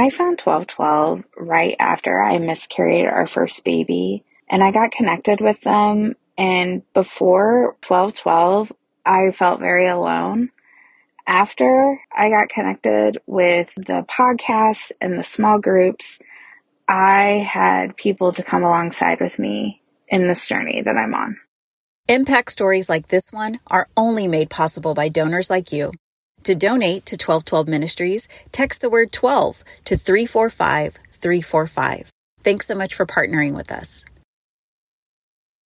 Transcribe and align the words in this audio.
I 0.00 0.08
found 0.08 0.40
1212 0.40 1.24
right 1.36 1.76
after 1.78 2.18
I 2.18 2.38
miscarried 2.38 3.04
our 3.04 3.26
first 3.26 3.64
baby, 3.64 4.24
and 4.48 4.64
I 4.64 4.70
got 4.70 4.92
connected 4.92 5.42
with 5.42 5.60
them. 5.60 6.14
And 6.38 6.82
before 6.94 7.76
1212, 7.86 8.72
I 9.04 9.30
felt 9.30 9.60
very 9.60 9.88
alone. 9.88 10.52
After 11.26 12.00
I 12.16 12.30
got 12.30 12.48
connected 12.48 13.18
with 13.26 13.74
the 13.76 14.06
podcast 14.08 14.92
and 15.02 15.18
the 15.18 15.22
small 15.22 15.58
groups, 15.58 16.18
I 16.88 17.46
had 17.46 17.94
people 17.96 18.32
to 18.32 18.42
come 18.42 18.64
alongside 18.64 19.20
with 19.20 19.38
me 19.38 19.82
in 20.08 20.22
this 20.22 20.46
journey 20.46 20.80
that 20.80 20.96
I'm 20.96 21.14
on. 21.14 21.36
Impact 22.08 22.50
stories 22.50 22.88
like 22.88 23.08
this 23.08 23.30
one 23.32 23.56
are 23.66 23.86
only 23.98 24.26
made 24.26 24.48
possible 24.48 24.94
by 24.94 25.10
donors 25.10 25.50
like 25.50 25.72
you. 25.72 25.92
To 26.50 26.56
donate 26.56 27.06
to 27.06 27.14
1212 27.14 27.68
Ministries, 27.68 28.26
text 28.50 28.80
the 28.80 28.90
word 28.90 29.12
12 29.12 29.62
to 29.84 29.96
345 29.96 30.94
345. 31.12 32.10
Thanks 32.40 32.66
so 32.66 32.74
much 32.74 32.92
for 32.92 33.06
partnering 33.06 33.54
with 33.54 33.70
us 33.70 34.04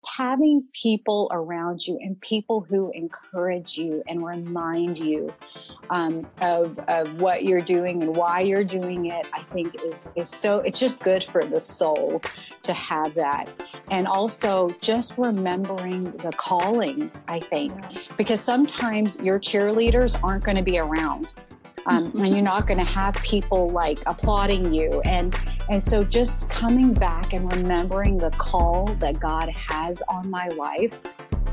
having 0.06 0.64
people 0.74 1.30
around 1.32 1.86
you 1.86 1.98
and 2.02 2.20
people 2.20 2.62
who 2.62 2.92
encourage 2.94 3.78
you 3.78 4.04
and 4.08 4.26
remind 4.26 5.00
you 5.00 5.34
um, 5.90 6.28
of, 6.42 6.78
of 6.88 7.22
what 7.22 7.44
you're 7.44 7.62
doing 7.62 8.04
and 8.04 8.16
why 8.16 8.42
you're 8.42 8.64
doing 8.64 9.08
it, 9.08 9.28
I 9.34 9.44
think 9.54 9.76
is, 9.84 10.10
is 10.16 10.30
so, 10.30 10.58
it's 10.60 10.80
just 10.80 11.02
good 11.02 11.24
for 11.24 11.44
the 11.44 11.60
soul 11.60 12.22
to 12.64 12.74
have 12.74 13.16
that. 13.16 13.48
And 13.92 14.08
also 14.08 14.70
just 14.82 15.18
remembering 15.18 16.04
the 16.04 16.32
calling, 16.36 17.12
I 17.28 17.40
think, 17.40 17.74
because 18.18 18.42
sometimes 18.42 19.20
your 19.20 19.40
cheerleaders 19.40 20.20
aren't 20.24 20.44
going 20.44 20.58
to 20.58 20.64
be 20.64 20.78
around 20.80 21.34
um, 21.86 22.06
mm-hmm. 22.06 22.20
and 22.20 22.34
you're 22.34 22.44
not 22.44 22.68
going 22.68 22.84
to 22.84 22.92
have 22.92 23.16
people 23.16 23.70
like 23.70 24.00
applauding 24.06 24.74
you 24.74 25.02
and 25.02 25.38
and 25.70 25.82
so 25.82 26.04
just 26.04 26.50
coming 26.50 26.94
back 26.94 27.34
and 27.34 27.52
remembering 27.54 28.18
the 28.18 28.30
call 28.32 28.86
that 29.00 29.20
god 29.20 29.50
has 29.50 30.02
on 30.10 30.30
my 30.30 30.48
life 30.50 30.98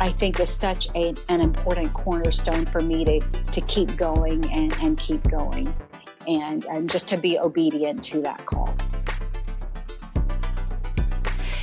i 0.00 0.08
think 0.08 0.40
is 0.40 0.50
such 0.50 0.88
a, 0.94 1.14
an 1.28 1.40
important 1.40 1.92
cornerstone 1.94 2.66
for 2.66 2.80
me 2.80 3.04
to 3.04 3.20
to 3.52 3.60
keep 3.62 3.96
going 3.96 4.44
and, 4.50 4.72
and 4.80 4.98
keep 4.98 5.22
going 5.30 5.72
and 6.26 6.66
and 6.66 6.90
just 6.90 7.08
to 7.08 7.16
be 7.16 7.38
obedient 7.38 8.02
to 8.02 8.20
that 8.20 8.44
call 8.46 8.74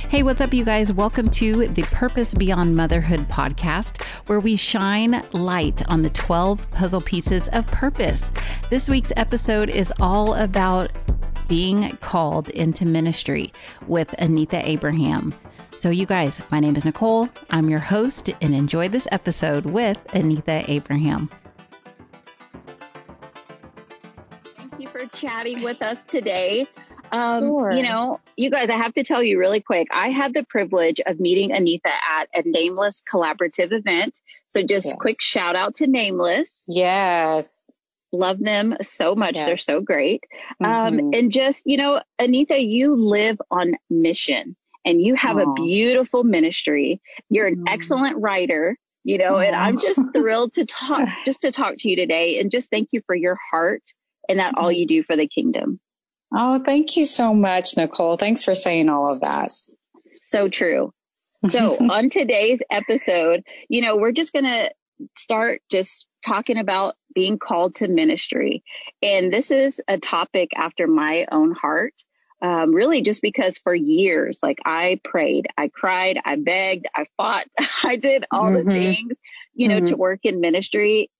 Hey, 0.08 0.22
what's 0.22 0.40
up, 0.40 0.54
you 0.54 0.64
guys? 0.64 0.90
Welcome 0.90 1.28
to 1.32 1.66
the 1.68 1.82
Purpose 1.82 2.32
Beyond 2.32 2.74
Motherhood 2.74 3.28
podcast, 3.28 4.02
where 4.26 4.40
we 4.40 4.56
shine 4.56 5.22
light 5.32 5.86
on 5.90 6.00
the 6.00 6.08
12 6.08 6.70
puzzle 6.70 7.02
pieces 7.02 7.46
of 7.48 7.66
purpose. 7.66 8.32
This 8.70 8.88
week's 8.88 9.12
episode 9.18 9.68
is 9.68 9.92
all 10.00 10.32
about 10.32 10.90
being 11.48 11.96
called 11.96 12.48
into 12.50 12.86
ministry 12.86 13.52
with 13.86 14.12
Anita 14.20 14.60
Abraham. 14.68 15.34
So, 15.78 15.90
you 15.90 16.06
guys, 16.06 16.40
my 16.50 16.60
name 16.60 16.76
is 16.76 16.84
Nicole. 16.84 17.28
I'm 17.50 17.70
your 17.70 17.78
host, 17.78 18.30
and 18.40 18.54
enjoy 18.54 18.88
this 18.88 19.06
episode 19.12 19.64
with 19.64 19.98
Anita 20.12 20.64
Abraham. 20.68 21.30
Thank 24.56 24.78
you 24.78 24.88
for 24.88 25.06
chatting 25.06 25.62
with 25.62 25.80
us 25.82 26.04
today. 26.06 26.66
Um, 27.12 27.44
sure. 27.44 27.70
You 27.70 27.82
know, 27.82 28.20
you 28.36 28.50
guys, 28.50 28.70
I 28.70 28.76
have 28.76 28.94
to 28.94 29.02
tell 29.02 29.22
you 29.22 29.38
really 29.38 29.60
quick. 29.60 29.88
I 29.92 30.10
had 30.10 30.34
the 30.34 30.44
privilege 30.44 31.00
of 31.06 31.20
meeting 31.20 31.52
Anita 31.52 31.92
at 32.10 32.28
a 32.34 32.42
Nameless 32.44 33.02
collaborative 33.10 33.72
event. 33.72 34.20
So 34.48 34.62
just 34.62 34.86
yes. 34.86 34.96
quick 34.98 35.20
shout 35.20 35.56
out 35.56 35.76
to 35.76 35.86
Nameless. 35.86 36.64
Yes. 36.68 37.67
Love 38.12 38.38
them 38.38 38.76
so 38.80 39.14
much. 39.14 39.36
Yes. 39.36 39.46
They're 39.46 39.56
so 39.56 39.80
great. 39.80 40.24
Um, 40.64 40.70
mm-hmm. 40.70 40.98
Um, 40.98 41.10
and 41.14 41.32
just, 41.32 41.62
you 41.66 41.76
know, 41.76 42.00
Anita, 42.18 42.58
you 42.58 42.96
live 42.96 43.38
on 43.50 43.74
mission 43.90 44.56
and 44.84 45.00
you 45.00 45.14
have 45.14 45.36
Aww. 45.36 45.50
a 45.50 45.54
beautiful 45.54 46.24
ministry. 46.24 47.00
You're 47.28 47.46
an 47.46 47.56
mm-hmm. 47.56 47.68
excellent 47.68 48.18
writer 48.18 48.76
you 49.04 49.16
know, 49.16 49.34
Aww. 49.34 49.46
and 49.46 49.56
I'm 49.56 49.78
just 49.78 50.02
thrilled 50.14 50.52
to 50.54 50.66
talk, 50.66 51.08
just 51.24 51.40
to 51.42 51.50
talk 51.50 51.76
to 51.78 51.88
you 51.88 51.96
today 51.96 52.40
and 52.40 52.50
just 52.50 52.68
thank 52.70 52.90
you 52.92 53.00
for 53.06 53.14
your 53.14 53.38
heart 53.50 53.82
and 54.28 54.38
that 54.38 54.54
all 54.56 54.68
mm-hmm. 54.68 54.80
you 54.80 54.86
do 54.86 55.02
for 55.02 55.16
the 55.16 55.26
kingdom. 55.26 55.80
Oh, 56.34 56.62
thank 56.62 56.96
you 56.98 57.06
so 57.06 57.32
much, 57.32 57.76
Nicole. 57.78 58.18
Thanks 58.18 58.44
for 58.44 58.54
saying 58.54 58.90
all 58.90 59.10
of 59.10 59.20
that. 59.20 59.50
So 60.22 60.48
true. 60.48 60.92
So 61.48 61.70
on 61.90 62.10
today's 62.10 62.60
episode, 62.70 63.44
you 63.70 63.80
know, 63.80 63.96
we're 63.96 64.12
just 64.12 64.34
going 64.34 64.44
to 64.44 64.70
start 65.16 65.62
just 65.70 66.06
talking 66.26 66.58
about 66.58 66.94
being 67.18 67.36
called 67.36 67.74
to 67.74 67.88
ministry. 67.88 68.62
And 69.02 69.32
this 69.32 69.50
is 69.50 69.82
a 69.88 69.98
topic 69.98 70.50
after 70.54 70.86
my 70.86 71.26
own 71.32 71.50
heart. 71.50 71.94
Um, 72.40 72.72
really 72.72 73.02
just 73.02 73.22
because 73.22 73.58
for 73.58 73.74
years, 73.74 74.38
like 74.40 74.60
I 74.64 75.00
prayed, 75.02 75.48
I 75.58 75.66
cried, 75.66 76.20
I 76.24 76.36
begged, 76.36 76.86
I 76.94 77.06
fought, 77.16 77.46
I 77.82 77.96
did 77.96 78.24
all 78.30 78.52
mm-hmm. 78.52 78.68
the 78.68 78.72
things, 78.72 79.18
you 79.52 79.66
know, 79.66 79.78
mm-hmm. 79.78 79.86
to 79.86 79.96
work 79.96 80.20
in 80.22 80.40
ministry. 80.40 81.10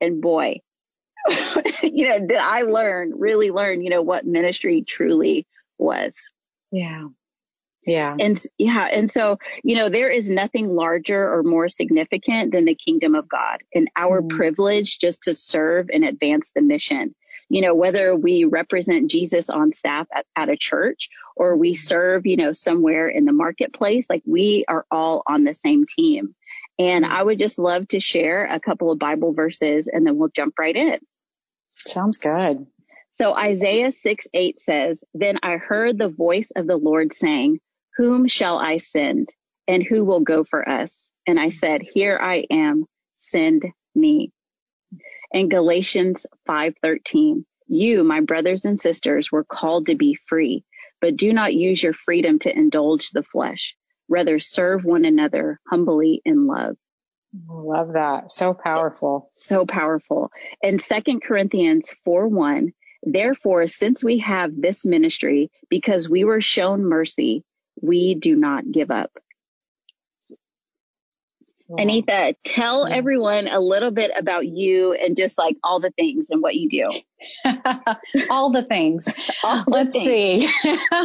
And 0.00 0.20
boy, 0.20 0.62
you 1.84 2.08
know, 2.08 2.18
did 2.26 2.38
I 2.38 2.62
learn, 2.62 3.12
really 3.16 3.52
learn, 3.52 3.82
you 3.82 3.90
know, 3.90 4.02
what 4.02 4.26
ministry 4.26 4.82
truly 4.82 5.46
was. 5.78 6.12
Yeah. 6.72 7.06
Yeah. 7.86 8.16
And 8.18 8.40
yeah. 8.58 8.88
And 8.90 9.10
so, 9.10 9.38
you 9.62 9.76
know, 9.76 9.88
there 9.88 10.10
is 10.10 10.28
nothing 10.28 10.68
larger 10.68 11.32
or 11.32 11.44
more 11.44 11.68
significant 11.68 12.52
than 12.52 12.64
the 12.64 12.74
kingdom 12.74 13.14
of 13.14 13.28
God 13.28 13.62
and 13.72 13.88
our 13.96 14.22
mm. 14.22 14.28
privilege 14.28 14.98
just 14.98 15.22
to 15.22 15.34
serve 15.34 15.88
and 15.92 16.04
advance 16.04 16.50
the 16.54 16.62
mission. 16.62 17.14
You 17.48 17.62
know, 17.62 17.76
whether 17.76 18.16
we 18.16 18.42
represent 18.42 19.08
Jesus 19.08 19.48
on 19.50 19.72
staff 19.72 20.08
at, 20.12 20.26
at 20.34 20.48
a 20.48 20.56
church 20.56 21.10
or 21.36 21.56
we 21.56 21.76
serve, 21.76 22.26
you 22.26 22.36
know, 22.36 22.50
somewhere 22.50 23.08
in 23.08 23.24
the 23.24 23.32
marketplace, 23.32 24.06
like 24.10 24.22
we 24.26 24.64
are 24.66 24.84
all 24.90 25.22
on 25.28 25.44
the 25.44 25.54
same 25.54 25.86
team. 25.86 26.34
And 26.80 27.06
I 27.06 27.22
would 27.22 27.38
just 27.38 27.60
love 27.60 27.86
to 27.88 28.00
share 28.00 28.46
a 28.46 28.58
couple 28.58 28.90
of 28.90 28.98
Bible 28.98 29.32
verses 29.32 29.86
and 29.86 30.04
then 30.04 30.18
we'll 30.18 30.28
jump 30.28 30.58
right 30.58 30.74
in. 30.74 30.98
Sounds 31.68 32.16
good. 32.16 32.66
So 33.14 33.34
Isaiah 33.34 33.92
6 33.92 34.26
8 34.34 34.60
says, 34.60 35.04
Then 35.14 35.38
I 35.42 35.56
heard 35.56 35.98
the 35.98 36.08
voice 36.08 36.50
of 36.54 36.66
the 36.66 36.76
Lord 36.76 37.14
saying, 37.14 37.60
Whom 37.96 38.26
shall 38.26 38.58
I 38.58 38.76
send? 38.78 39.30
And 39.68 39.82
who 39.82 40.04
will 40.04 40.20
go 40.20 40.44
for 40.44 40.68
us? 40.68 41.08
And 41.26 41.40
I 41.40 41.48
said, 41.48 41.82
Here 41.82 42.18
I 42.20 42.46
am, 42.50 42.84
send 43.14 43.64
me. 43.94 44.32
In 45.32 45.48
Galatians 45.48 46.26
5:13, 46.48 47.44
you, 47.66 48.04
my 48.04 48.20
brothers 48.20 48.64
and 48.64 48.80
sisters, 48.80 49.32
were 49.32 49.44
called 49.44 49.86
to 49.86 49.96
be 49.96 50.14
free, 50.14 50.64
but 51.00 51.16
do 51.16 51.32
not 51.32 51.54
use 51.54 51.82
your 51.82 51.94
freedom 51.94 52.38
to 52.40 52.56
indulge 52.56 53.10
the 53.10 53.24
flesh. 53.24 53.76
Rather 54.08 54.38
serve 54.38 54.84
one 54.84 55.04
another 55.04 55.58
humbly 55.68 56.22
in 56.24 56.46
love. 56.46 56.76
Love 57.48 57.94
that. 57.94 58.30
So 58.30 58.54
powerful. 58.54 59.28
So 59.32 59.66
powerful. 59.66 60.30
In 60.62 60.78
Second 60.78 61.22
Corinthians 61.22 61.92
4 62.04 62.28
1, 62.28 62.72
therefore, 63.02 63.66
since 63.66 64.04
we 64.04 64.18
have 64.18 64.52
this 64.54 64.84
ministry, 64.84 65.50
because 65.68 66.08
we 66.08 66.24
were 66.24 66.40
shown 66.40 66.84
mercy, 66.84 67.44
we 67.80 68.14
do 68.14 68.36
not 68.36 68.70
give 68.70 68.90
up. 68.90 69.10
Wow. 71.68 71.82
Anita, 71.82 72.36
tell 72.44 72.88
yes. 72.88 72.96
everyone 72.96 73.48
a 73.48 73.58
little 73.58 73.90
bit 73.90 74.12
about 74.16 74.46
you 74.46 74.92
and 74.92 75.16
just 75.16 75.36
like 75.36 75.56
all 75.64 75.80
the 75.80 75.90
things 75.90 76.26
and 76.30 76.40
what 76.40 76.54
you 76.54 76.68
do. 76.68 76.90
all 78.30 78.52
the 78.52 78.62
things. 78.62 79.08
all 79.42 79.64
the 79.64 79.70
Let's 79.70 79.94
things. 79.94 80.52
see. 80.52 80.78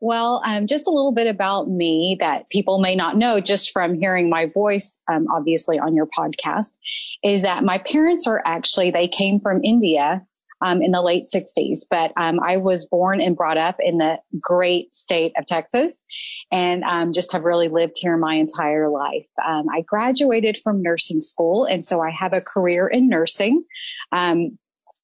Well, 0.00 0.42
um, 0.44 0.66
just 0.66 0.86
a 0.86 0.90
little 0.90 1.12
bit 1.12 1.26
about 1.26 1.68
me 1.68 2.18
that 2.20 2.50
people 2.50 2.78
may 2.78 2.96
not 2.96 3.16
know 3.16 3.40
just 3.40 3.72
from 3.72 3.94
hearing 3.94 4.28
my 4.28 4.46
voice, 4.46 5.00
um, 5.10 5.26
obviously 5.30 5.78
on 5.78 5.94
your 5.94 6.06
podcast, 6.06 6.76
is 7.24 7.42
that 7.42 7.64
my 7.64 7.78
parents 7.78 8.26
are 8.26 8.40
actually, 8.44 8.90
they 8.90 9.08
came 9.08 9.40
from 9.40 9.64
India 9.64 10.26
um, 10.60 10.82
in 10.82 10.92
the 10.92 11.02
late 11.02 11.24
60s, 11.24 11.86
but 11.90 12.12
um, 12.16 12.40
I 12.40 12.58
was 12.58 12.86
born 12.86 13.20
and 13.20 13.36
brought 13.36 13.58
up 13.58 13.76
in 13.80 13.98
the 13.98 14.18
great 14.40 14.94
state 14.94 15.32
of 15.38 15.46
Texas 15.46 16.02
and 16.50 16.84
um, 16.84 17.12
just 17.12 17.32
have 17.32 17.44
really 17.44 17.68
lived 17.68 17.96
here 17.98 18.16
my 18.16 18.34
entire 18.34 18.88
life. 18.88 19.26
Um, 19.44 19.66
I 19.68 19.82
graduated 19.82 20.58
from 20.58 20.82
nursing 20.82 21.20
school, 21.20 21.64
and 21.64 21.84
so 21.84 22.00
I 22.00 22.10
have 22.10 22.32
a 22.32 22.40
career 22.40 22.86
in 22.86 23.08
nursing. 23.08 23.64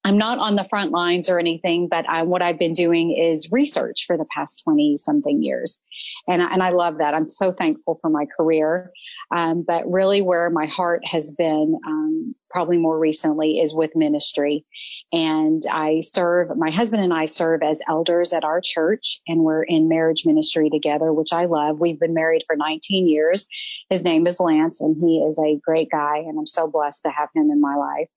I'm 0.05 0.17
not 0.17 0.37
on 0.39 0.55
the 0.55 0.65
front 0.65 0.91
lines 0.91 1.29
or 1.29 1.39
anything, 1.39 1.87
but 1.87 2.07
I, 2.09 2.23
what 2.23 2.41
I've 2.41 2.59
been 2.59 2.73
doing 2.73 3.11
is 3.11 3.51
research 3.51 4.03
for 4.05 4.17
the 4.17 4.25
past 4.25 4.61
20 4.65 4.97
something 4.97 5.41
years. 5.41 5.79
And, 6.27 6.41
and 6.41 6.61
I 6.61 6.71
love 6.71 6.97
that. 6.97 7.13
I'm 7.13 7.29
so 7.29 7.53
thankful 7.53 7.97
for 8.01 8.09
my 8.09 8.25
career. 8.25 8.89
Um, 9.31 9.63
but 9.65 9.89
really 9.89 10.21
where 10.21 10.49
my 10.49 10.65
heart 10.65 11.03
has 11.05 11.31
been, 11.31 11.79
um, 11.85 12.35
probably 12.49 12.77
more 12.77 12.99
recently 12.99 13.59
is 13.59 13.73
with 13.73 13.95
ministry. 13.95 14.65
And 15.13 15.63
I 15.71 16.01
serve, 16.01 16.49
my 16.57 16.69
husband 16.69 17.01
and 17.01 17.13
I 17.13 17.25
serve 17.25 17.61
as 17.63 17.81
elders 17.87 18.33
at 18.33 18.43
our 18.43 18.61
church 18.61 19.21
and 19.27 19.41
we're 19.41 19.63
in 19.63 19.87
marriage 19.87 20.23
ministry 20.25 20.69
together, 20.69 21.13
which 21.13 21.31
I 21.31 21.45
love. 21.45 21.79
We've 21.79 21.99
been 21.99 22.13
married 22.13 22.43
for 22.45 22.55
19 22.55 23.07
years. 23.07 23.47
His 23.89 24.03
name 24.03 24.27
is 24.27 24.39
Lance 24.39 24.81
and 24.81 24.97
he 24.99 25.19
is 25.19 25.39
a 25.39 25.59
great 25.63 25.89
guy 25.89 26.17
and 26.17 26.37
I'm 26.37 26.45
so 26.45 26.67
blessed 26.67 27.03
to 27.03 27.09
have 27.09 27.29
him 27.33 27.49
in 27.49 27.61
my 27.61 27.75
life. 27.75 28.09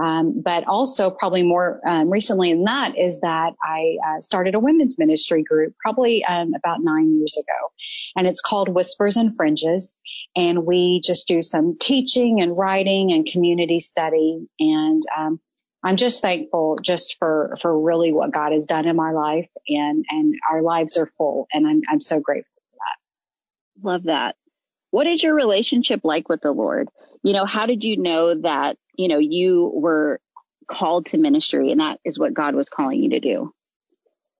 Um, 0.00 0.42
but 0.44 0.68
also 0.68 1.10
probably 1.10 1.42
more 1.42 1.80
um, 1.84 2.08
recently 2.08 2.52
than 2.52 2.64
that 2.64 2.96
is 2.96 3.20
that 3.20 3.54
I 3.60 3.96
uh, 4.06 4.20
started 4.20 4.54
a 4.54 4.60
women's 4.60 4.96
ministry 4.96 5.42
group 5.42 5.74
probably 5.82 6.24
um, 6.24 6.52
about 6.54 6.78
nine 6.80 7.16
years 7.18 7.36
ago, 7.36 7.72
and 8.14 8.26
it's 8.26 8.40
called 8.40 8.68
Whispers 8.68 9.16
and 9.16 9.34
Fringes, 9.34 9.92
and 10.36 10.64
we 10.64 11.00
just 11.04 11.26
do 11.26 11.42
some 11.42 11.76
teaching 11.80 12.40
and 12.40 12.56
writing 12.56 13.12
and 13.12 13.26
community 13.26 13.80
study, 13.80 14.46
and 14.60 15.02
um, 15.18 15.40
I'm 15.82 15.96
just 15.96 16.22
thankful 16.22 16.76
just 16.80 17.16
for 17.18 17.56
for 17.60 17.76
really 17.76 18.12
what 18.12 18.32
God 18.32 18.52
has 18.52 18.66
done 18.66 18.86
in 18.86 18.94
my 18.94 19.10
life, 19.10 19.50
and 19.68 20.04
and 20.08 20.34
our 20.48 20.62
lives 20.62 20.96
are 20.96 21.06
full, 21.06 21.48
and 21.52 21.66
I'm 21.66 21.80
I'm 21.90 22.00
so 22.00 22.20
grateful 22.20 22.62
for 22.70 22.76
that. 22.76 23.88
Love 23.88 24.02
that. 24.04 24.36
What 24.90 25.06
is 25.08 25.22
your 25.22 25.34
relationship 25.34 26.00
like 26.04 26.28
with 26.28 26.40
the 26.40 26.52
Lord? 26.52 26.88
You 27.22 27.32
know, 27.32 27.46
how 27.46 27.66
did 27.66 27.84
you 27.84 27.96
know 27.96 28.40
that 28.42 28.76
you 28.98 29.08
know, 29.08 29.18
you 29.18 29.70
were 29.74 30.20
called 30.66 31.06
to 31.06 31.16
ministry 31.16 31.70
and 31.70 31.80
that 31.80 31.98
is 32.04 32.18
what 32.18 32.34
God 32.34 32.54
was 32.54 32.68
calling 32.68 33.02
you 33.02 33.10
to 33.10 33.20
do. 33.20 33.54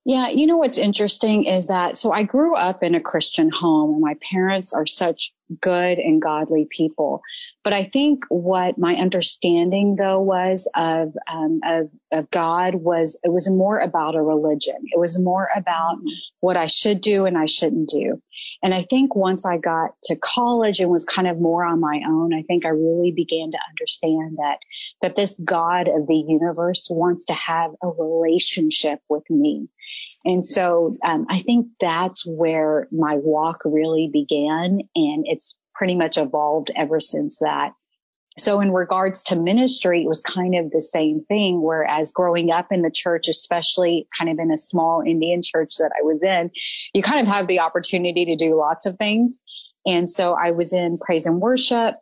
Yeah, 0.08 0.30
you 0.30 0.46
know 0.46 0.56
what's 0.56 0.78
interesting 0.78 1.44
is 1.44 1.66
that 1.66 1.98
so 1.98 2.10
I 2.10 2.22
grew 2.22 2.56
up 2.56 2.82
in 2.82 2.94
a 2.94 3.00
Christian 3.00 3.50
home 3.50 3.92
and 3.92 4.00
my 4.00 4.14
parents 4.22 4.72
are 4.72 4.86
such 4.86 5.34
good 5.60 5.98
and 5.98 6.22
godly 6.22 6.66
people. 6.70 7.20
But 7.62 7.74
I 7.74 7.90
think 7.92 8.24
what 8.30 8.78
my 8.78 8.94
understanding 8.94 9.96
though 9.96 10.22
was 10.22 10.66
of 10.74 11.14
um, 11.30 11.60
of 11.62 11.90
of 12.10 12.30
God 12.30 12.74
was 12.74 13.20
it 13.22 13.30
was 13.30 13.50
more 13.50 13.78
about 13.78 14.14
a 14.14 14.22
religion. 14.22 14.76
It 14.84 14.98
was 14.98 15.20
more 15.20 15.46
about 15.54 15.98
what 16.40 16.56
I 16.56 16.68
should 16.68 17.02
do 17.02 17.26
and 17.26 17.36
I 17.36 17.44
shouldn't 17.44 17.90
do. 17.90 18.22
And 18.62 18.72
I 18.72 18.86
think 18.88 19.14
once 19.14 19.44
I 19.44 19.58
got 19.58 19.90
to 20.04 20.16
college 20.16 20.80
and 20.80 20.90
was 20.90 21.04
kind 21.04 21.28
of 21.28 21.38
more 21.38 21.64
on 21.64 21.80
my 21.80 22.00
own, 22.06 22.32
I 22.32 22.42
think 22.42 22.64
I 22.64 22.70
really 22.70 23.12
began 23.12 23.50
to 23.50 23.58
understand 23.70 24.38
that 24.38 24.58
that 25.02 25.16
this 25.16 25.38
God 25.38 25.88
of 25.88 26.06
the 26.06 26.24
universe 26.26 26.88
wants 26.90 27.26
to 27.26 27.34
have 27.34 27.72
a 27.82 27.88
relationship 27.88 29.00
with 29.08 29.28
me. 29.28 29.68
And 30.28 30.44
so 30.44 30.94
um, 31.02 31.26
I 31.30 31.40
think 31.40 31.68
that's 31.80 32.26
where 32.26 32.86
my 32.92 33.16
walk 33.16 33.62
really 33.64 34.10
began, 34.12 34.80
and 34.94 35.24
it's 35.26 35.56
pretty 35.74 35.94
much 35.94 36.18
evolved 36.18 36.70
ever 36.76 37.00
since 37.00 37.38
that. 37.38 37.72
So 38.36 38.60
in 38.60 38.70
regards 38.70 39.22
to 39.24 39.36
ministry, 39.36 40.02
it 40.02 40.06
was 40.06 40.20
kind 40.20 40.54
of 40.54 40.70
the 40.70 40.82
same 40.82 41.24
thing. 41.26 41.62
Whereas 41.62 42.12
growing 42.12 42.50
up 42.50 42.72
in 42.72 42.82
the 42.82 42.90
church, 42.90 43.28
especially 43.28 44.06
kind 44.16 44.30
of 44.30 44.38
in 44.38 44.52
a 44.52 44.58
small 44.58 45.02
Indian 45.04 45.40
church 45.42 45.76
that 45.78 45.92
I 45.98 46.04
was 46.04 46.22
in, 46.22 46.50
you 46.92 47.02
kind 47.02 47.26
of 47.26 47.32
have 47.32 47.46
the 47.46 47.60
opportunity 47.60 48.26
to 48.26 48.36
do 48.36 48.54
lots 48.54 48.84
of 48.84 48.98
things. 48.98 49.40
And 49.86 50.08
so 50.08 50.34
I 50.34 50.50
was 50.50 50.74
in 50.74 50.98
praise 50.98 51.24
and 51.24 51.40
worship 51.40 51.94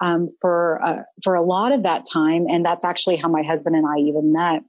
um, 0.00 0.26
for 0.40 0.80
uh, 0.82 1.02
for 1.22 1.34
a 1.34 1.42
lot 1.42 1.72
of 1.72 1.82
that 1.82 2.06
time, 2.10 2.46
and 2.48 2.64
that's 2.64 2.86
actually 2.86 3.16
how 3.16 3.28
my 3.28 3.42
husband 3.42 3.76
and 3.76 3.86
I 3.86 4.08
even 4.08 4.32
met. 4.32 4.62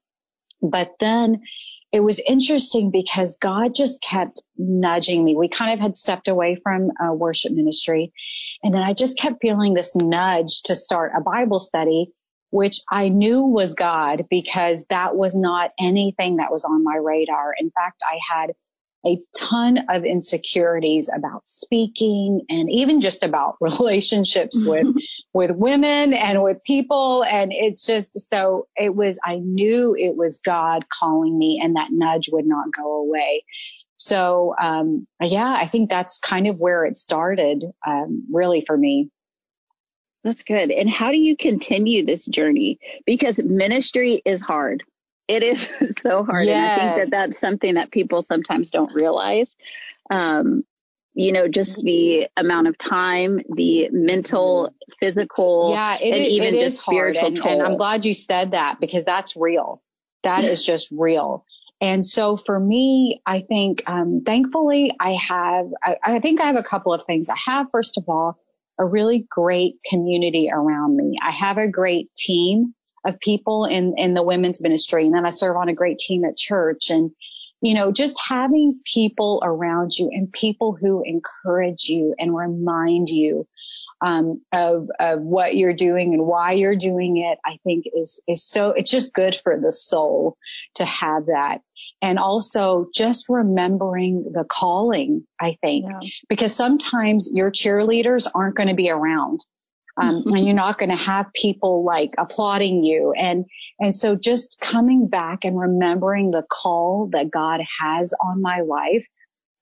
But 0.62 0.96
then 1.00 1.44
it 1.95 2.03
was 2.03 2.19
interesting 2.19 2.92
because 2.92 3.38
God 3.38 3.74
just 3.74 4.01
kept 4.01 4.42
nudging 4.57 5.24
me. 5.24 5.33
We 5.33 5.47
kind 5.47 5.71
of 5.71 5.80
had 5.80 5.95
stepped 5.95 6.27
away 6.27 6.57
from 6.62 6.92
uh, 7.00 7.13
worship 7.13 7.53
ministry. 7.53 8.12
And 8.62 8.74
then 8.74 8.83
I 8.83 8.92
just 8.92 9.18
kept 9.18 9.38
feeling 9.42 9.74
this 9.74 9.95
nudge 9.95 10.63
to 10.63 10.75
start 10.75 11.13
a 11.18 11.21
Bible 11.21 11.57
study, 11.57 12.12
which 12.50 12.81
I 12.92 13.07
knew 13.07 13.44
was 13.44 13.75
God 13.75 14.25
because 14.30 14.86
that 14.89 15.15
was 15.15 15.38
not 15.38 15.71
anything 15.80 16.36
that 16.36 16.51
was 16.51 16.65
on 16.65 16.83
my 16.83 16.97
radar. 17.01 17.53
In 17.57 17.71
fact, 17.71 18.03
I 18.03 18.18
had 18.30 18.51
a 19.06 19.19
ton 19.36 19.78
of 19.90 20.04
insecurities 20.04 21.10
about 21.16 21.48
speaking 21.48 22.42
and 22.50 22.72
even 22.72 23.02
just 23.02 23.24
about 23.24 23.57
relationships 23.62 24.63
with 24.66 24.88
with 25.34 25.52
women 25.52 26.13
and 26.13 26.42
with 26.42 26.63
people 26.63 27.24
and 27.24 27.52
it's 27.54 27.86
just 27.86 28.19
so 28.19 28.68
it 28.75 28.94
was 28.94 29.19
I 29.24 29.38
knew 29.38 29.96
it 29.98 30.16
was 30.16 30.40
God 30.40 30.86
calling 30.90 31.38
me 31.38 31.62
and 31.63 31.75
that 31.75 31.90
nudge 31.92 32.30
would 32.31 32.46
not 32.46 32.68
go 32.75 33.02
away. 33.02 33.44
So 33.98 34.54
um, 34.60 35.07
yeah, 35.22 35.56
I 35.57 35.68
think 35.68 35.90
that's 35.90 36.19
kind 36.19 36.48
of 36.48 36.57
where 36.57 36.86
it 36.86 36.98
started 36.98 37.63
um, 37.86 38.25
really 38.31 38.63
for 38.66 38.78
me. 38.78 39.10
That's 40.24 40.44
good. 40.44 40.72
And 40.72 40.90
how 40.90 41.12
do 41.12 41.18
you 41.18 41.38
continue 41.38 42.04
this 42.04 42.25
journey? 42.25 42.80
Because 43.06 43.40
ministry 43.42 44.24
is 44.25 44.42
hard. 44.42 44.84
It 45.27 45.44
is 45.44 45.69
so 46.01 46.24
hard. 46.24 46.45
Yes. 46.45 46.56
And 46.56 46.66
I 46.66 46.95
think 46.95 47.10
that 47.10 47.12
that's 47.12 47.39
something 47.39 47.75
that 47.75 47.92
people 47.92 48.22
sometimes 48.22 48.72
don't 48.72 48.94
realize. 48.94 49.50
Um, 50.10 50.62
you 51.13 51.31
know, 51.31 51.48
just 51.48 51.77
the 51.77 52.27
amount 52.36 52.68
of 52.68 52.77
time, 52.77 53.39
the 53.50 53.89
mental, 53.89 54.75
physical, 55.00 55.72
yeah, 55.72 55.95
it, 55.95 56.13
and 56.13 56.25
even 56.27 56.54
the 56.54 56.69
spiritual 56.69 57.27
and, 57.27 57.39
and, 57.39 57.62
I'm 57.62 57.77
glad 57.77 58.04
you 58.04 58.13
said 58.13 58.51
that 58.51 58.81
because 58.81 59.06
that's 59.06 59.38
real. 59.38 59.81
That 60.24 60.44
is 60.44 60.62
just 60.62 60.89
real. 60.92 61.45
And 61.80 62.06
so 62.06 62.36
for 62.36 62.60
me, 62.60 63.21
I 63.25 63.42
think, 63.42 63.83
um, 63.88 64.24
thankfully 64.25 64.92
I 65.00 65.12
have, 65.13 65.68
I, 65.81 65.95
I 66.04 66.19
think 66.19 66.42
I 66.42 66.45
have 66.45 66.56
a 66.57 66.63
couple 66.63 66.94
of 66.94 67.04
things. 67.04 67.30
I 67.30 67.38
have, 67.45 67.68
first 67.71 67.98
of 67.98 68.06
all, 68.10 68.38
a 68.78 68.86
really 68.86 69.25
great 69.30 69.75
community 69.89 70.50
around 70.51 70.98
me. 70.98 71.18
I 71.24 71.31
have 71.31 71.57
a 71.57 71.68
great 71.68 72.13
team 72.16 72.74
of 73.06 73.19
people 73.19 73.66
in, 73.66 73.96
in 73.98 74.13
the 74.13 74.24
women's 74.24 74.62
ministry. 74.62 75.06
And 75.06 75.13
then 75.13 75.25
I 75.25 75.30
serve 75.30 75.57
on 75.57 75.69
a 75.69 75.74
great 75.74 76.00
team 76.00 76.25
at 76.25 76.36
church 76.36 76.90
and, 76.90 77.12
you 77.62 77.74
know, 77.74 77.92
just 77.92 78.19
having 78.19 78.80
people 78.84 79.42
around 79.44 79.92
you 79.98 80.10
and 80.12 80.31
people 80.31 80.75
who 80.80 81.04
encourage 81.06 81.84
you 81.88 82.16
and 82.18 82.36
remind 82.36 83.10
you 83.10 83.48
um, 84.02 84.42
of, 84.52 84.90
of 85.00 85.22
what 85.22 85.56
you're 85.56 85.74
doing 85.74 86.13
and 86.13 86.25
why 86.25 86.54
you're 86.54 86.75
doing 86.75 87.18
it, 87.18 87.38
I 87.46 87.57
think 87.63 87.86
is, 87.96 88.22
is 88.28 88.44
so, 88.44 88.69
it's 88.69 88.92
just 88.92 89.13
good 89.13 89.36
for 89.36 89.60
the 89.60 89.72
soul 89.72 90.38
to 90.75 90.86
have 90.86 91.28
that. 91.28 91.60
And 92.02 92.19
also 92.19 92.88
just 92.94 93.28
remembering 93.30 94.31
the 94.34 94.44
calling, 94.44 95.25
I 95.40 95.57
think, 95.62 95.86
yeah. 95.90 96.10
because 96.28 96.54
sometimes 96.54 97.31
your 97.34 97.52
cheerleaders 97.52 98.28
aren't 98.34 98.56
going 98.56 98.69
to 98.69 98.75
be 98.75 98.90
around. 98.90 99.40
Um, 99.97 100.15
mm-hmm. 100.15 100.36
and 100.36 100.45
you're 100.45 100.56
not 100.56 100.77
going 100.77 100.89
to 100.89 101.03
have 101.03 101.31
people 101.33 101.86
like 101.86 102.15
applauding 102.18 102.83
you. 102.83 103.13
And, 103.18 103.45
and 103.80 103.94
so 103.94 104.15
just 104.15 104.59
coming 104.59 105.07
back 105.07 105.45
and 105.45 105.57
remembering 105.57 106.31
the 106.31 106.44
call 106.44 107.09
that 107.13 107.31
God 107.31 107.62
has 107.80 108.13
on 108.21 108.42
my 108.42 108.62
life, 108.62 109.06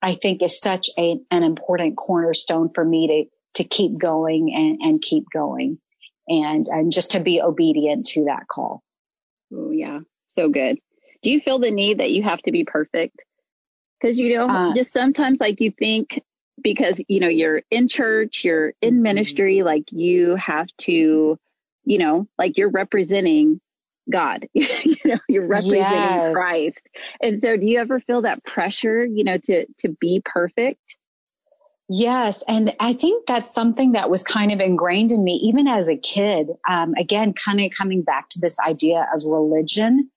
I 0.01 0.15
think 0.15 0.41
is 0.41 0.59
such 0.59 0.89
a, 0.97 1.19
an 1.29 1.43
important 1.43 1.97
cornerstone 1.97 2.71
for 2.73 2.83
me 2.83 3.29
to, 3.53 3.63
to 3.63 3.69
keep 3.69 3.97
going 3.97 4.51
and, 4.53 4.81
and 4.81 5.01
keep 5.01 5.25
going 5.31 5.77
and, 6.27 6.67
and 6.67 6.91
just 6.91 7.11
to 7.11 7.19
be 7.19 7.41
obedient 7.41 8.07
to 8.07 8.25
that 8.25 8.47
call. 8.47 8.81
Oh 9.53 9.71
yeah. 9.71 9.99
So 10.27 10.49
good. 10.49 10.79
Do 11.21 11.29
you 11.29 11.39
feel 11.41 11.59
the 11.59 11.71
need 11.71 11.99
that 11.99 12.11
you 12.11 12.23
have 12.23 12.41
to 12.41 12.51
be 12.51 12.63
perfect? 12.63 13.21
Cause 14.01 14.17
you 14.17 14.35
know, 14.35 14.49
uh, 14.49 14.73
just 14.73 14.91
sometimes 14.91 15.39
like 15.39 15.61
you 15.61 15.71
think 15.71 16.21
because 16.61 17.01
you 17.07 17.19
know 17.19 17.27
you're 17.27 17.61
in 17.71 17.87
church 17.87 18.43
you're 18.43 18.73
in 18.81 18.95
mm-hmm. 18.95 19.03
ministry 19.03 19.63
like 19.63 19.91
you 19.91 20.35
have 20.35 20.67
to 20.77 21.37
you 21.83 21.97
know 21.97 22.27
like 22.37 22.57
you're 22.57 22.69
representing 22.69 23.59
god 24.11 24.47
you 24.53 24.97
know 25.05 25.19
you're 25.29 25.47
representing 25.47 25.81
yes. 25.81 26.35
christ 26.35 26.89
and 27.21 27.41
so 27.41 27.55
do 27.55 27.65
you 27.65 27.79
ever 27.79 27.99
feel 28.01 28.21
that 28.21 28.43
pressure 28.43 29.05
you 29.05 29.23
know 29.23 29.37
to 29.37 29.65
to 29.79 29.89
be 29.89 30.21
perfect 30.23 30.79
Yes. 31.89 32.43
And 32.47 32.73
I 32.79 32.93
think 32.93 33.27
that's 33.27 33.53
something 33.53 33.91
that 33.91 34.09
was 34.09 34.23
kind 34.23 34.51
of 34.51 34.61
ingrained 34.61 35.11
in 35.11 35.23
me 35.23 35.33
even 35.43 35.67
as 35.67 35.89
a 35.89 35.97
kid. 35.97 36.47
Um, 36.67 36.93
again, 36.97 37.33
kind 37.33 37.59
of 37.59 37.71
coming 37.77 38.03
back 38.03 38.29
to 38.29 38.39
this 38.39 38.57
idea 38.59 39.05
of 39.13 39.25
religion 39.25 40.09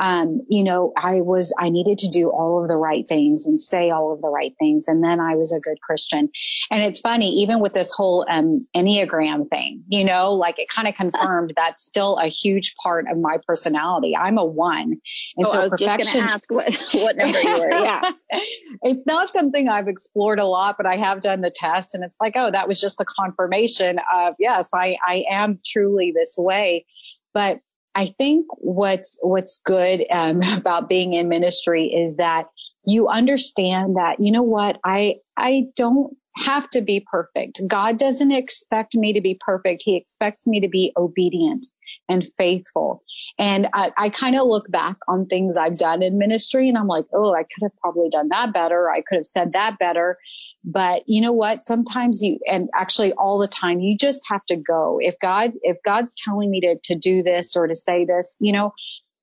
um, 0.00 0.42
you 0.48 0.62
know, 0.62 0.92
I 0.96 1.20
was, 1.20 1.52
I 1.58 1.70
needed 1.70 1.98
to 1.98 2.08
do 2.08 2.30
all 2.30 2.62
of 2.62 2.68
the 2.68 2.76
right 2.76 3.06
things 3.08 3.46
and 3.46 3.60
say 3.60 3.90
all 3.90 4.12
of 4.12 4.20
the 4.20 4.28
right 4.28 4.54
things. 4.58 4.86
And 4.86 5.02
then 5.02 5.20
I 5.20 5.34
was 5.34 5.52
a 5.52 5.60
good 5.60 5.80
Christian. 5.80 6.30
And 6.70 6.82
it's 6.82 7.00
funny, 7.00 7.42
even 7.42 7.60
with 7.60 7.72
this 7.72 7.92
whole, 7.92 8.24
um, 8.28 8.64
Enneagram 8.76 9.48
thing, 9.48 9.84
you 9.88 10.04
know, 10.04 10.34
like 10.34 10.58
it 10.58 10.68
kind 10.68 10.86
of 10.86 10.94
confirmed 10.94 11.52
that's 11.56 11.84
still 11.84 12.16
a 12.16 12.28
huge 12.28 12.76
part 12.76 13.06
of 13.10 13.18
my 13.18 13.38
personality. 13.46 14.14
I'm 14.16 14.38
a 14.38 14.44
one. 14.44 15.00
And 15.36 15.46
oh, 15.46 15.52
so 15.52 15.70
perfection. 15.70 16.20
ask 16.20 16.48
what, 16.48 16.72
what 16.94 17.16
number 17.16 17.40
you 17.40 17.58
were. 17.58 17.70
Yeah. 17.70 18.10
it's 18.82 19.06
not 19.06 19.30
something 19.30 19.68
I've 19.68 19.88
explored 19.88 20.38
a 20.38 20.46
lot, 20.46 20.76
but 20.76 20.86
I 20.86 20.96
have 20.96 21.20
done 21.20 21.40
the 21.40 21.50
test 21.50 21.94
and 21.94 22.04
it's 22.04 22.18
like, 22.20 22.34
oh, 22.36 22.50
that 22.50 22.68
was 22.68 22.80
just 22.80 23.00
a 23.00 23.04
confirmation 23.04 23.98
of 24.12 24.34
yes, 24.38 24.70
I, 24.74 24.96
I 25.04 25.24
am 25.30 25.56
truly 25.64 26.12
this 26.14 26.36
way. 26.38 26.86
But 27.34 27.60
I 27.94 28.06
think 28.06 28.46
what's 28.50 29.18
what's 29.22 29.60
good 29.64 30.04
um, 30.10 30.42
about 30.56 30.88
being 30.88 31.12
in 31.14 31.28
ministry 31.28 31.86
is 31.86 32.16
that 32.16 32.46
you 32.84 33.08
understand 33.08 33.96
that 33.96 34.16
you 34.20 34.32
know 34.32 34.42
what 34.42 34.78
I 34.84 35.16
I 35.36 35.64
don't 35.76 36.16
have 36.36 36.70
to 36.70 36.80
be 36.80 37.04
perfect. 37.10 37.60
God 37.66 37.98
doesn't 37.98 38.30
expect 38.30 38.94
me 38.94 39.14
to 39.14 39.20
be 39.20 39.38
perfect. 39.44 39.82
He 39.84 39.96
expects 39.96 40.46
me 40.46 40.60
to 40.60 40.68
be 40.68 40.92
obedient 40.96 41.66
and 42.08 42.26
faithful. 42.26 43.02
And 43.38 43.68
I, 43.72 43.92
I 43.96 44.08
kind 44.10 44.36
of 44.36 44.46
look 44.46 44.70
back 44.70 44.96
on 45.06 45.26
things 45.26 45.56
I've 45.56 45.76
done 45.76 46.02
in 46.02 46.18
ministry 46.18 46.68
and 46.68 46.78
I'm 46.78 46.86
like, 46.86 47.04
oh, 47.12 47.34
I 47.34 47.42
could 47.42 47.62
have 47.62 47.76
probably 47.76 48.08
done 48.10 48.28
that 48.28 48.52
better. 48.52 48.90
I 48.90 49.02
could 49.02 49.16
have 49.16 49.26
said 49.26 49.52
that 49.52 49.78
better. 49.78 50.18
But 50.64 51.02
you 51.06 51.20
know 51.20 51.32
what? 51.32 51.62
Sometimes 51.62 52.22
you, 52.22 52.38
and 52.46 52.68
actually 52.74 53.12
all 53.12 53.38
the 53.38 53.48
time, 53.48 53.80
you 53.80 53.96
just 53.96 54.22
have 54.28 54.44
to 54.46 54.56
go. 54.56 54.98
If 55.00 55.18
God, 55.20 55.52
if 55.62 55.78
God's 55.84 56.14
telling 56.14 56.50
me 56.50 56.60
to, 56.62 56.78
to 56.84 56.94
do 56.98 57.22
this 57.22 57.56
or 57.56 57.66
to 57.66 57.74
say 57.74 58.04
this, 58.06 58.36
you 58.40 58.52
know, 58.52 58.72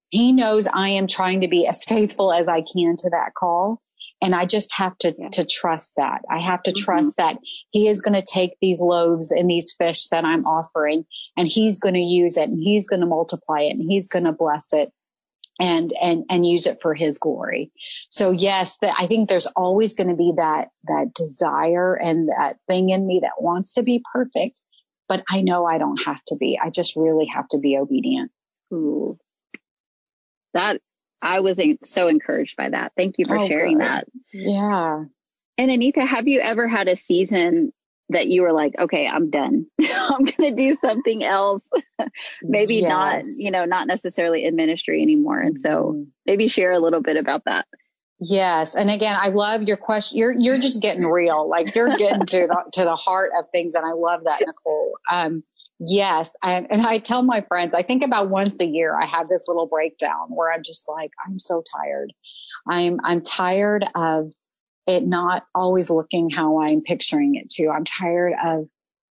he 0.09 0.31
knows 0.31 0.67
I 0.67 0.89
am 0.89 1.07
trying 1.07 1.41
to 1.41 1.47
be 1.47 1.67
as 1.67 1.83
faithful 1.83 2.31
as 2.31 2.47
I 2.47 2.61
can 2.61 2.95
to 2.97 3.09
that 3.09 3.33
call. 3.37 3.81
And 4.22 4.34
I 4.34 4.45
just 4.45 4.74
have 4.74 4.98
to, 5.00 5.13
yeah. 5.17 5.29
to 5.34 5.45
trust 5.45 5.93
that. 5.98 6.22
I 6.29 6.39
have 6.39 6.63
to 6.63 6.72
mm-hmm. 6.72 6.84
trust 6.84 7.17
that 7.17 7.38
he 7.72 7.88
is 7.88 8.01
going 8.01 8.13
to 8.13 8.24
take 8.24 8.57
these 8.62 8.79
loaves 8.79 9.31
and 9.31 9.50
these 9.50 9.75
fish 9.77 10.07
that 10.07 10.25
I'm 10.25 10.45
offering 10.45 11.05
and 11.38 11.48
he's 11.48 11.79
going 11.79 11.95
to 11.95 12.00
use 12.00 12.38
it 12.38 12.50
and 12.50 12.60
he's 12.60 12.88
going 12.88 13.01
to 13.01 13.05
multiply 13.05 13.62
it 13.62 13.72
and 13.72 13.84
he's 13.88 14.07
going 14.07 14.25
to 14.25 14.31
bless 14.31 14.74
it 14.74 14.91
and, 15.60 15.91
and, 15.93 16.25
and 16.29 16.45
use 16.45 16.65
it 16.65 16.81
for 16.81 16.93
his 16.93 17.17
glory. 17.17 17.72
So 18.10 18.31
yes, 18.31 18.77
that 18.79 18.95
I 18.98 19.07
think 19.07 19.29
there's 19.29 19.48
always 19.48 19.95
going 19.95 20.10
to 20.10 20.15
be 20.15 20.34
that, 20.38 20.69
that 20.88 21.13
desire 21.13 21.93
and 21.93 22.29
that 22.29 22.57
thing 22.67 22.89
in 22.89 23.05
me 23.05 23.19
that 23.22 23.41
wants 23.41 23.75
to 23.75 23.84
be 23.84 24.03
perfect, 24.13 24.62
but 25.07 25.24
I 25.29 25.41
know 25.41 25.65
I 25.65 25.77
don't 25.77 26.01
have 26.05 26.24
to 26.27 26.36
be. 26.38 26.60
I 26.62 26.69
just 26.69 26.95
really 26.95 27.27
have 27.27 27.48
to 27.50 27.60
be 27.60 27.77
obedient. 27.77 28.31
Ooh, 28.74 29.17
that 30.53 30.81
I 31.22 31.39
was 31.39 31.60
so 31.84 32.07
encouraged 32.07 32.57
by 32.57 32.69
that. 32.69 32.93
Thank 32.95 33.15
you 33.17 33.25
for 33.25 33.38
oh, 33.38 33.48
sharing 33.48 33.77
good. 33.77 33.88
that. 33.88 34.07
Yeah. 34.34 35.05
And 35.57 35.72
Anita, 35.72 36.05
have 36.05 36.27
you 36.27 36.41
ever 36.41 36.67
had 36.67 36.88
a 36.88 36.95
season 36.95 37.72
that 38.10 38.27
you 38.27 38.43
were 38.43 38.51
like, 38.51 38.74
okay, 38.77 39.07
I'm 39.07 39.29
done. 39.29 39.65
I'm 39.81 40.24
going 40.24 40.55
to 40.55 40.63
do 40.63 40.75
something 40.75 41.24
else. 41.24 41.63
maybe 42.43 42.75
yes. 42.75 42.89
not, 42.89 43.24
you 43.38 43.51
know, 43.51 43.65
not 43.65 43.88
necessarily 43.88 44.45
in 44.45 44.55
ministry 44.55 45.01
anymore. 45.01 45.39
And 45.39 45.60
so 45.60 45.69
mm-hmm. 45.69 46.03
maybe 46.25 46.48
share 46.48 46.72
a 46.72 46.79
little 46.79 47.01
bit 47.01 47.17
about 47.17 47.45
that. 47.45 47.65
Yes. 48.19 48.75
And 48.75 48.89
again, 48.89 49.17
I 49.19 49.29
love 49.29 49.63
your 49.63 49.77
question. 49.77 50.17
You're, 50.17 50.31
you're 50.31 50.57
just 50.57 50.81
getting 50.81 51.05
real. 51.05 51.50
Like 51.50 51.75
you're 51.75 51.95
getting 51.98 52.25
to 52.27 52.48
the, 52.48 52.63
to 52.74 52.84
the 52.84 52.95
heart 52.95 53.31
of 53.38 53.50
things. 53.51 53.75
And 53.75 53.86
I 53.86 53.91
love 53.91 54.22
that, 54.25 54.41
Nicole. 54.45 54.93
Um, 55.12 55.43
Yes. 55.79 56.36
And, 56.41 56.67
and 56.72 56.86
I 56.86 57.00
tell 57.00 57.22
my 57.22 57.41
friends, 57.41 57.74
I 57.74 57.84
think 57.84 58.03
about 58.03 58.29
once 58.29 58.62
a 58.62 58.65
year, 58.65 58.98
I 58.98 59.05
have 59.05 59.27
this 59.27 59.46
little 59.48 59.67
breakdown 59.67 60.27
where 60.29 60.51
I'm 60.51 60.63
just 60.63 60.88
like, 60.88 61.12
I'm 61.25 61.38
so 61.38 61.63
tired. 61.75 62.13
I'm, 62.67 63.00
I'm 63.03 63.22
tired 63.22 63.86
of 63.94 64.32
it 64.88 65.05
not 65.05 65.46
always 65.53 65.89
looking 65.89 66.29
how 66.29 66.62
I'm 66.62 66.82
picturing 66.82 67.36
it 67.36 67.50
to. 67.51 67.70
I'm 67.70 67.84
tired 67.84 68.34
of, 68.41 68.67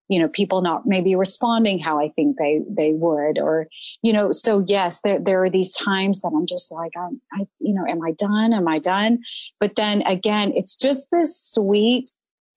you 0.07 0.21
know, 0.21 0.27
people 0.27 0.61
not 0.61 0.85
maybe 0.85 1.15
responding 1.15 1.79
how 1.79 1.99
I 1.99 2.09
think 2.09 2.37
they, 2.37 2.61
they 2.67 2.93
would 2.93 3.37
or, 3.39 3.67
you 4.01 4.13
know, 4.13 4.31
so 4.31 4.63
yes, 4.65 5.01
there, 5.03 5.19
there 5.19 5.43
are 5.43 5.49
these 5.49 5.73
times 5.73 6.21
that 6.21 6.31
I'm 6.35 6.47
just 6.47 6.71
like, 6.71 6.93
I'm, 6.97 7.21
I, 7.31 7.45
you 7.59 7.75
know, 7.75 7.85
am 7.87 8.01
I 8.01 8.11
done? 8.11 8.53
Am 8.53 8.67
I 8.67 8.79
done? 8.79 9.19
But 9.59 9.75
then 9.75 10.01
again, 10.01 10.53
it's 10.55 10.75
just 10.75 11.09
this 11.11 11.39
sweet 11.39 12.09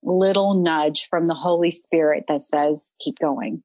little 0.03 0.55
nudge 0.55 1.09
from 1.11 1.27
the 1.27 1.35
Holy 1.35 1.71
Spirit 1.71 2.25
that 2.29 2.41
says, 2.41 2.93
keep 3.01 3.19
going 3.19 3.63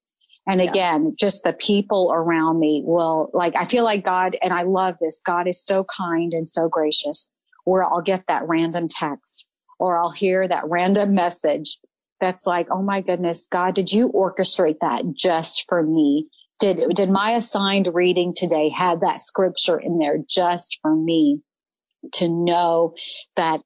and 0.47 0.61
yeah. 0.61 0.69
again, 0.69 1.15
just 1.17 1.43
the 1.43 1.53
people 1.53 2.11
around 2.13 2.59
me 2.59 2.83
will 2.85 3.29
like, 3.33 3.55
I 3.55 3.65
feel 3.65 3.83
like 3.83 4.03
God, 4.03 4.35
and 4.41 4.53
I 4.53 4.63
love 4.63 4.95
this. 4.99 5.21
God 5.25 5.47
is 5.47 5.63
so 5.63 5.83
kind 5.85 6.33
and 6.33 6.47
so 6.47 6.67
gracious 6.67 7.29
where 7.63 7.83
I'll 7.83 8.01
get 8.01 8.25
that 8.27 8.47
random 8.47 8.87
text 8.89 9.45
or 9.79 9.97
I'll 9.97 10.11
hear 10.11 10.45
that 10.45 10.65
random 10.67 11.13
message 11.13 11.77
that's 12.19 12.45
like, 12.45 12.67
Oh 12.69 12.81
my 12.81 13.01
goodness, 13.01 13.47
God, 13.49 13.73
did 13.75 13.91
you 13.91 14.09
orchestrate 14.09 14.79
that 14.81 15.03
just 15.13 15.65
for 15.69 15.81
me? 15.81 16.27
Did, 16.59 16.93
did 16.95 17.09
my 17.09 17.31
assigned 17.31 17.89
reading 17.93 18.33
today 18.35 18.69
have 18.69 19.01
that 19.01 19.21
scripture 19.21 19.77
in 19.77 19.97
there 19.97 20.17
just 20.27 20.79
for 20.81 20.93
me 20.93 21.41
to 22.13 22.27
know 22.27 22.95
that 23.35 23.61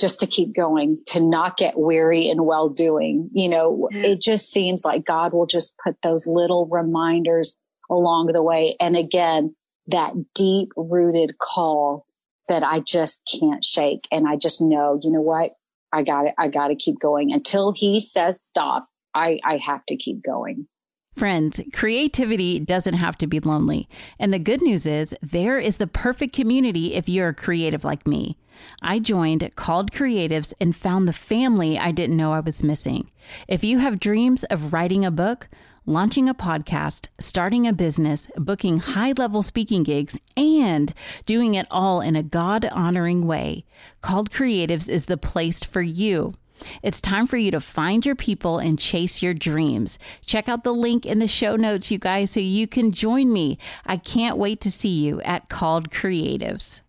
just 0.00 0.20
to 0.20 0.26
keep 0.26 0.54
going, 0.54 0.98
to 1.06 1.20
not 1.20 1.56
get 1.56 1.78
weary 1.78 2.28
in 2.28 2.44
well 2.44 2.68
doing. 2.68 3.30
You 3.32 3.48
know, 3.48 3.88
yeah. 3.90 3.98
it 4.00 4.20
just 4.20 4.52
seems 4.52 4.84
like 4.84 5.04
God 5.04 5.32
will 5.32 5.46
just 5.46 5.76
put 5.82 5.96
those 6.02 6.26
little 6.26 6.66
reminders 6.66 7.56
along 7.90 8.26
the 8.32 8.42
way. 8.42 8.76
And 8.80 8.96
again, 8.96 9.50
that 9.88 10.12
deep 10.34 10.70
rooted 10.76 11.38
call 11.38 12.06
that 12.48 12.62
I 12.62 12.80
just 12.80 13.22
can't 13.40 13.64
shake. 13.64 14.06
And 14.10 14.26
I 14.26 14.36
just 14.36 14.60
know, 14.60 14.98
you 15.02 15.10
know 15.10 15.20
what? 15.20 15.52
I 15.92 16.02
got 16.02 16.26
it. 16.26 16.34
I 16.36 16.48
got 16.48 16.68
to 16.68 16.74
keep 16.74 16.98
going 16.98 17.32
until 17.32 17.72
he 17.72 18.00
says 18.00 18.42
stop. 18.42 18.88
I, 19.14 19.38
I 19.44 19.58
have 19.58 19.86
to 19.86 19.96
keep 19.96 20.22
going. 20.24 20.66
Friends, 21.14 21.60
creativity 21.72 22.58
doesn't 22.58 22.94
have 22.94 23.16
to 23.18 23.28
be 23.28 23.38
lonely. 23.38 23.88
And 24.18 24.34
the 24.34 24.38
good 24.40 24.60
news 24.60 24.84
is, 24.84 25.14
there 25.22 25.58
is 25.58 25.76
the 25.76 25.86
perfect 25.86 26.34
community 26.34 26.94
if 26.94 27.08
you're 27.08 27.32
creative 27.32 27.84
like 27.84 28.06
me. 28.06 28.36
I 28.82 28.98
joined 28.98 29.48
Called 29.54 29.92
Creatives 29.92 30.52
and 30.60 30.74
found 30.74 31.06
the 31.06 31.12
family 31.12 31.78
I 31.78 31.92
didn't 31.92 32.16
know 32.16 32.32
I 32.32 32.40
was 32.40 32.64
missing. 32.64 33.10
If 33.46 33.62
you 33.62 33.78
have 33.78 34.00
dreams 34.00 34.42
of 34.44 34.72
writing 34.72 35.04
a 35.04 35.10
book, 35.12 35.48
launching 35.86 36.28
a 36.28 36.34
podcast, 36.34 37.08
starting 37.20 37.66
a 37.66 37.72
business, 37.72 38.26
booking 38.36 38.78
high 38.78 39.12
level 39.12 39.42
speaking 39.42 39.84
gigs, 39.84 40.18
and 40.36 40.92
doing 41.26 41.54
it 41.54 41.66
all 41.70 42.00
in 42.00 42.16
a 42.16 42.22
God 42.22 42.64
honoring 42.72 43.26
way, 43.26 43.64
Called 44.00 44.30
Creatives 44.30 44.88
is 44.88 45.04
the 45.04 45.16
place 45.16 45.62
for 45.62 45.82
you. 45.82 46.34
It's 46.82 47.00
time 47.00 47.26
for 47.26 47.36
you 47.36 47.50
to 47.50 47.60
find 47.60 48.04
your 48.04 48.14
people 48.14 48.58
and 48.58 48.78
chase 48.78 49.22
your 49.22 49.34
dreams. 49.34 49.98
Check 50.24 50.48
out 50.48 50.64
the 50.64 50.72
link 50.72 51.04
in 51.06 51.18
the 51.18 51.28
show 51.28 51.56
notes, 51.56 51.90
you 51.90 51.98
guys, 51.98 52.30
so 52.30 52.40
you 52.40 52.66
can 52.66 52.92
join 52.92 53.32
me. 53.32 53.58
I 53.86 53.96
can't 53.96 54.38
wait 54.38 54.60
to 54.62 54.70
see 54.70 55.04
you 55.04 55.20
at 55.22 55.48
Called 55.48 55.90
Creatives. 55.90 56.82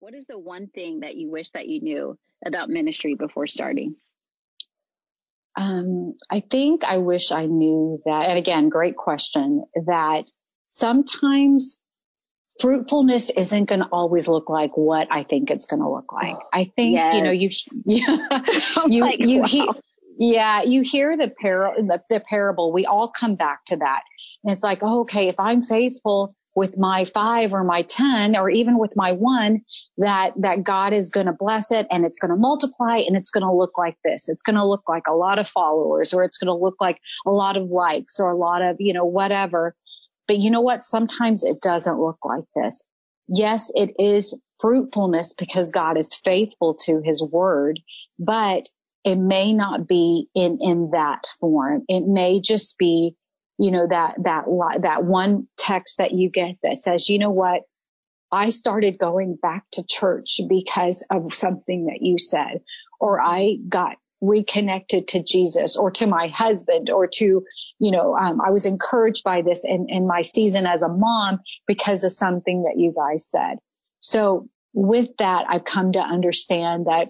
What 0.00 0.14
is 0.14 0.26
the 0.26 0.38
one 0.38 0.66
thing 0.66 1.00
that 1.00 1.16
you 1.16 1.30
wish 1.30 1.50
that 1.50 1.68
you 1.68 1.80
knew 1.80 2.18
about 2.44 2.68
ministry 2.68 3.14
before 3.14 3.46
starting? 3.46 3.96
Um, 5.56 6.14
I 6.30 6.40
think 6.40 6.84
I 6.84 6.98
wish 6.98 7.32
I 7.32 7.46
knew 7.46 8.00
that, 8.06 8.28
and 8.28 8.38
again, 8.38 8.68
great 8.68 8.96
question, 8.96 9.64
that 9.86 10.30
sometimes 10.68 11.80
fruitfulness 12.60 13.30
isn't 13.30 13.64
going 13.66 13.80
to 13.80 13.88
always 13.90 14.28
look 14.28 14.48
like 14.48 14.76
what 14.76 15.08
I 15.10 15.24
think 15.24 15.50
it's 15.50 15.66
going 15.66 15.80
to 15.80 15.90
look 15.90 16.12
like. 16.12 16.36
Oh, 16.36 16.48
I 16.52 16.70
think, 16.76 16.94
yes. 16.94 17.14
you 17.14 17.22
know, 17.22 17.30
you, 17.30 17.50
you, 18.86 19.00
like, 19.02 19.18
you, 19.18 19.40
wow. 19.40 19.46
he, 19.46 19.70
yeah, 20.18 20.62
you 20.62 20.82
hear 20.82 21.16
the, 21.16 21.30
par- 21.40 21.74
the, 21.78 22.02
the 22.08 22.20
parable. 22.20 22.72
We 22.72 22.86
all 22.86 23.08
come 23.08 23.36
back 23.36 23.64
to 23.66 23.76
that. 23.76 24.02
And 24.44 24.52
it's 24.52 24.62
like, 24.62 24.80
oh, 24.82 25.00
okay, 25.00 25.28
if 25.28 25.40
I'm 25.40 25.62
faithful 25.62 26.34
with 26.54 26.76
my 26.76 27.04
five 27.04 27.54
or 27.54 27.62
my 27.64 27.82
10 27.82 28.36
or 28.36 28.50
even 28.50 28.78
with 28.78 28.94
my 28.96 29.12
one, 29.12 29.60
that, 29.98 30.32
that 30.38 30.64
God 30.64 30.92
is 30.92 31.10
going 31.10 31.26
to 31.26 31.32
bless 31.32 31.72
it 31.72 31.86
and 31.90 32.04
it's 32.04 32.18
going 32.18 32.30
to 32.30 32.36
multiply 32.36 32.98
and 32.98 33.16
it's 33.16 33.30
going 33.30 33.44
to 33.44 33.52
look 33.52 33.78
like 33.78 33.96
this. 34.04 34.28
It's 34.28 34.42
going 34.42 34.56
to 34.56 34.66
look 34.66 34.88
like 34.88 35.04
a 35.08 35.14
lot 35.14 35.38
of 35.38 35.48
followers 35.48 36.12
or 36.12 36.24
it's 36.24 36.38
going 36.38 36.48
to 36.48 36.54
look 36.54 36.76
like 36.80 36.98
a 37.26 37.30
lot 37.30 37.56
of 37.56 37.70
likes 37.70 38.20
or 38.20 38.30
a 38.30 38.36
lot 38.36 38.62
of, 38.62 38.76
you 38.80 38.92
know, 38.92 39.04
whatever. 39.04 39.74
But 40.30 40.38
you 40.38 40.52
know 40.52 40.60
what? 40.60 40.84
Sometimes 40.84 41.42
it 41.42 41.60
doesn't 41.60 41.98
look 41.98 42.18
like 42.24 42.44
this. 42.54 42.84
Yes, 43.26 43.72
it 43.74 43.96
is 43.98 44.38
fruitfulness 44.60 45.34
because 45.34 45.72
God 45.72 45.98
is 45.98 46.14
faithful 46.14 46.76
to 46.84 47.00
his 47.04 47.20
word, 47.20 47.80
but 48.16 48.68
it 49.02 49.16
may 49.16 49.52
not 49.52 49.88
be 49.88 50.28
in, 50.36 50.58
in 50.60 50.90
that 50.92 51.24
form. 51.40 51.82
It 51.88 52.06
may 52.06 52.40
just 52.40 52.78
be, 52.78 53.16
you 53.58 53.72
know, 53.72 53.88
that, 53.88 54.22
that, 54.22 54.44
that 54.82 55.02
one 55.02 55.48
text 55.58 55.98
that 55.98 56.12
you 56.12 56.30
get 56.30 56.58
that 56.62 56.78
says, 56.78 57.08
you 57.08 57.18
know 57.18 57.32
what? 57.32 57.62
I 58.30 58.50
started 58.50 59.00
going 59.00 59.34
back 59.34 59.64
to 59.72 59.84
church 59.84 60.40
because 60.48 61.04
of 61.10 61.34
something 61.34 61.86
that 61.86 62.02
you 62.02 62.18
said, 62.18 62.60
or 63.00 63.20
I 63.20 63.56
got 63.68 63.96
reconnected 64.20 65.08
to 65.08 65.22
Jesus 65.22 65.76
or 65.76 65.90
to 65.92 66.06
my 66.06 66.28
husband 66.28 66.90
or 66.90 67.06
to, 67.06 67.44
you 67.78 67.90
know, 67.90 68.16
um, 68.16 68.40
I 68.40 68.50
was 68.50 68.66
encouraged 68.66 69.24
by 69.24 69.42
this 69.42 69.64
in, 69.64 69.86
in 69.88 70.06
my 70.06 70.22
season 70.22 70.66
as 70.66 70.82
a 70.82 70.88
mom 70.88 71.40
because 71.66 72.04
of 72.04 72.12
something 72.12 72.64
that 72.64 72.74
you 72.76 72.92
guys 72.94 73.28
said. 73.28 73.58
So 74.00 74.48
with 74.72 75.16
that, 75.18 75.46
I've 75.48 75.64
come 75.64 75.92
to 75.92 76.00
understand 76.00 76.86
that 76.86 77.08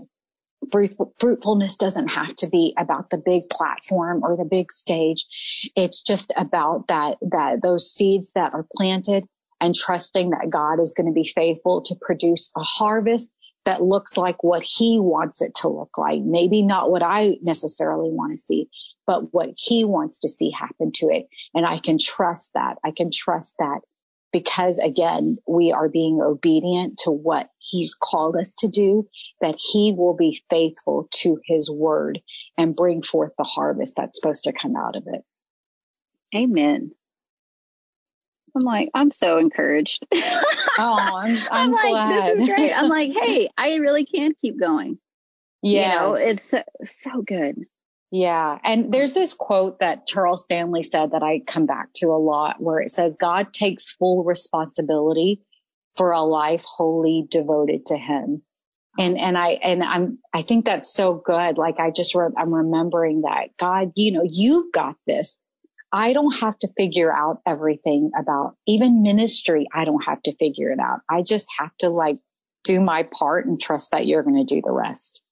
fruitfulness 1.18 1.76
doesn't 1.76 2.08
have 2.08 2.34
to 2.36 2.48
be 2.48 2.74
about 2.78 3.10
the 3.10 3.16
big 3.16 3.42
platform 3.50 4.22
or 4.22 4.36
the 4.36 4.44
big 4.44 4.70
stage. 4.70 5.26
It's 5.74 6.02
just 6.02 6.32
about 6.36 6.88
that, 6.88 7.16
that 7.22 7.60
those 7.62 7.90
seeds 7.90 8.32
that 8.32 8.54
are 8.54 8.66
planted 8.76 9.24
and 9.60 9.74
trusting 9.74 10.30
that 10.30 10.50
God 10.50 10.80
is 10.80 10.94
going 10.96 11.06
to 11.06 11.12
be 11.12 11.26
faithful 11.26 11.82
to 11.82 11.96
produce 12.00 12.50
a 12.56 12.62
harvest 12.62 13.32
that 13.64 13.82
looks 13.82 14.16
like 14.16 14.42
what 14.42 14.64
he 14.64 14.98
wants 15.00 15.42
it 15.42 15.54
to 15.56 15.68
look 15.68 15.96
like. 15.98 16.20
Maybe 16.22 16.62
not 16.62 16.90
what 16.90 17.02
I 17.02 17.36
necessarily 17.42 18.10
want 18.10 18.32
to 18.32 18.38
see, 18.38 18.68
but 19.06 19.32
what 19.32 19.50
he 19.56 19.84
wants 19.84 20.20
to 20.20 20.28
see 20.28 20.50
happen 20.50 20.92
to 20.96 21.08
it. 21.08 21.28
And 21.54 21.66
I 21.66 21.78
can 21.78 21.98
trust 21.98 22.52
that. 22.54 22.78
I 22.84 22.90
can 22.90 23.10
trust 23.12 23.56
that 23.58 23.80
because 24.32 24.78
again, 24.78 25.38
we 25.46 25.72
are 25.72 25.88
being 25.88 26.20
obedient 26.22 26.98
to 27.04 27.10
what 27.10 27.48
he's 27.58 27.94
called 27.94 28.36
us 28.36 28.54
to 28.58 28.68
do, 28.68 29.08
that 29.40 29.56
he 29.58 29.92
will 29.92 30.14
be 30.14 30.42
faithful 30.48 31.08
to 31.16 31.40
his 31.44 31.70
word 31.70 32.20
and 32.56 32.76
bring 32.76 33.02
forth 33.02 33.32
the 33.36 33.44
harvest 33.44 33.94
that's 33.96 34.18
supposed 34.20 34.44
to 34.44 34.52
come 34.52 34.76
out 34.76 34.96
of 34.96 35.04
it. 35.06 35.22
Amen. 36.34 36.92
I'm 38.54 38.64
like, 38.64 38.90
I'm 38.94 39.10
so 39.10 39.38
encouraged. 39.38 40.06
oh, 40.14 40.20
I'm, 40.78 41.36
I'm, 41.36 41.46
I'm 41.50 41.72
like, 41.72 41.90
glad. 41.90 42.10
this 42.10 42.40
is 42.40 42.48
great. 42.48 42.72
I'm 42.72 42.88
like, 42.88 43.12
hey, 43.20 43.48
I 43.56 43.76
really 43.76 44.04
can 44.04 44.32
keep 44.42 44.58
going. 44.58 44.98
Yeah, 45.62 45.92
you 45.92 45.98
know, 46.00 46.14
it's 46.14 46.50
so, 46.50 46.62
so 46.84 47.22
good. 47.22 47.66
Yeah. 48.10 48.58
And 48.64 48.92
there's 48.92 49.12
this 49.12 49.34
quote 49.34 49.80
that 49.80 50.06
Charles 50.06 50.42
Stanley 50.42 50.82
said 50.82 51.12
that 51.12 51.22
I 51.22 51.40
come 51.46 51.66
back 51.66 51.92
to 51.96 52.06
a 52.06 52.18
lot 52.18 52.60
where 52.60 52.80
it 52.80 52.90
says, 52.90 53.16
God 53.16 53.52
takes 53.52 53.92
full 53.92 54.24
responsibility 54.24 55.42
for 55.96 56.10
a 56.10 56.22
life 56.22 56.64
wholly 56.64 57.26
devoted 57.28 57.86
to 57.86 57.96
him. 57.96 58.42
And, 58.98 59.16
and 59.16 59.38
I, 59.38 59.50
and 59.50 59.84
I'm, 59.84 60.18
I 60.34 60.42
think 60.42 60.64
that's 60.64 60.92
so 60.92 61.14
good. 61.14 61.56
Like 61.56 61.78
I 61.78 61.92
just, 61.92 62.16
re- 62.16 62.34
I'm 62.36 62.52
remembering 62.52 63.22
that 63.22 63.50
God, 63.58 63.92
you 63.94 64.12
know, 64.12 64.24
you've 64.28 64.72
got 64.72 64.96
this. 65.06 65.38
I 65.92 66.12
don't 66.12 66.38
have 66.40 66.56
to 66.58 66.68
figure 66.76 67.12
out 67.12 67.40
everything 67.46 68.12
about 68.18 68.54
even 68.66 69.02
ministry. 69.02 69.66
I 69.72 69.84
don't 69.84 70.04
have 70.04 70.22
to 70.22 70.36
figure 70.36 70.70
it 70.70 70.78
out. 70.78 71.00
I 71.08 71.22
just 71.22 71.48
have 71.58 71.76
to 71.78 71.88
like 71.88 72.18
do 72.64 72.80
my 72.80 73.02
part 73.02 73.46
and 73.46 73.60
trust 73.60 73.90
that 73.90 74.06
you're 74.06 74.22
going 74.22 74.44
to 74.44 74.54
do 74.54 74.62
the 74.62 74.72
rest. 74.72 75.22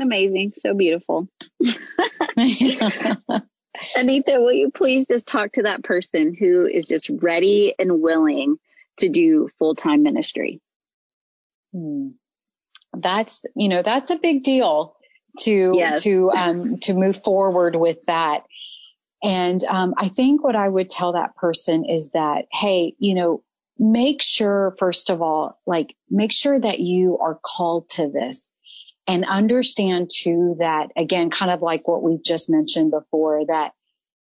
Amazing. 0.00 0.52
So 0.56 0.74
beautiful. 0.74 1.28
Anita, 3.96 4.40
will 4.40 4.52
you 4.52 4.70
please 4.70 5.06
just 5.06 5.26
talk 5.26 5.52
to 5.52 5.62
that 5.62 5.82
person 5.82 6.34
who 6.38 6.66
is 6.66 6.86
just 6.86 7.08
ready 7.08 7.74
and 7.78 8.00
willing 8.00 8.56
to 8.98 9.08
do 9.08 9.48
full 9.58 9.74
time 9.74 10.02
ministry? 10.02 10.60
Hmm. 11.72 12.08
That's, 12.94 13.44
you 13.54 13.68
know, 13.68 13.82
that's 13.82 14.10
a 14.10 14.18
big 14.18 14.42
deal 14.42 14.96
to, 15.38 15.72
yes. 15.74 16.02
to, 16.02 16.30
um, 16.30 16.78
to 16.80 16.94
move 16.94 17.22
forward 17.22 17.76
with 17.76 17.98
that. 18.06 18.44
And, 19.22 19.62
um, 19.64 19.94
I 19.96 20.08
think 20.08 20.44
what 20.44 20.56
I 20.56 20.68
would 20.68 20.88
tell 20.88 21.12
that 21.12 21.36
person 21.36 21.84
is 21.84 22.10
that, 22.10 22.46
Hey, 22.52 22.94
you 22.98 23.14
know, 23.14 23.42
make 23.78 24.22
sure, 24.22 24.74
first 24.78 25.10
of 25.10 25.22
all, 25.22 25.58
like 25.66 25.94
make 26.10 26.32
sure 26.32 26.58
that 26.58 26.80
you 26.80 27.18
are 27.18 27.38
called 27.42 27.88
to 27.90 28.08
this 28.08 28.48
and 29.06 29.24
understand 29.24 30.10
too 30.14 30.56
that 30.58 30.88
again, 30.96 31.30
kind 31.30 31.50
of 31.50 31.62
like 31.62 31.86
what 31.86 32.02
we've 32.02 32.22
just 32.22 32.50
mentioned 32.50 32.90
before 32.90 33.46
that, 33.46 33.72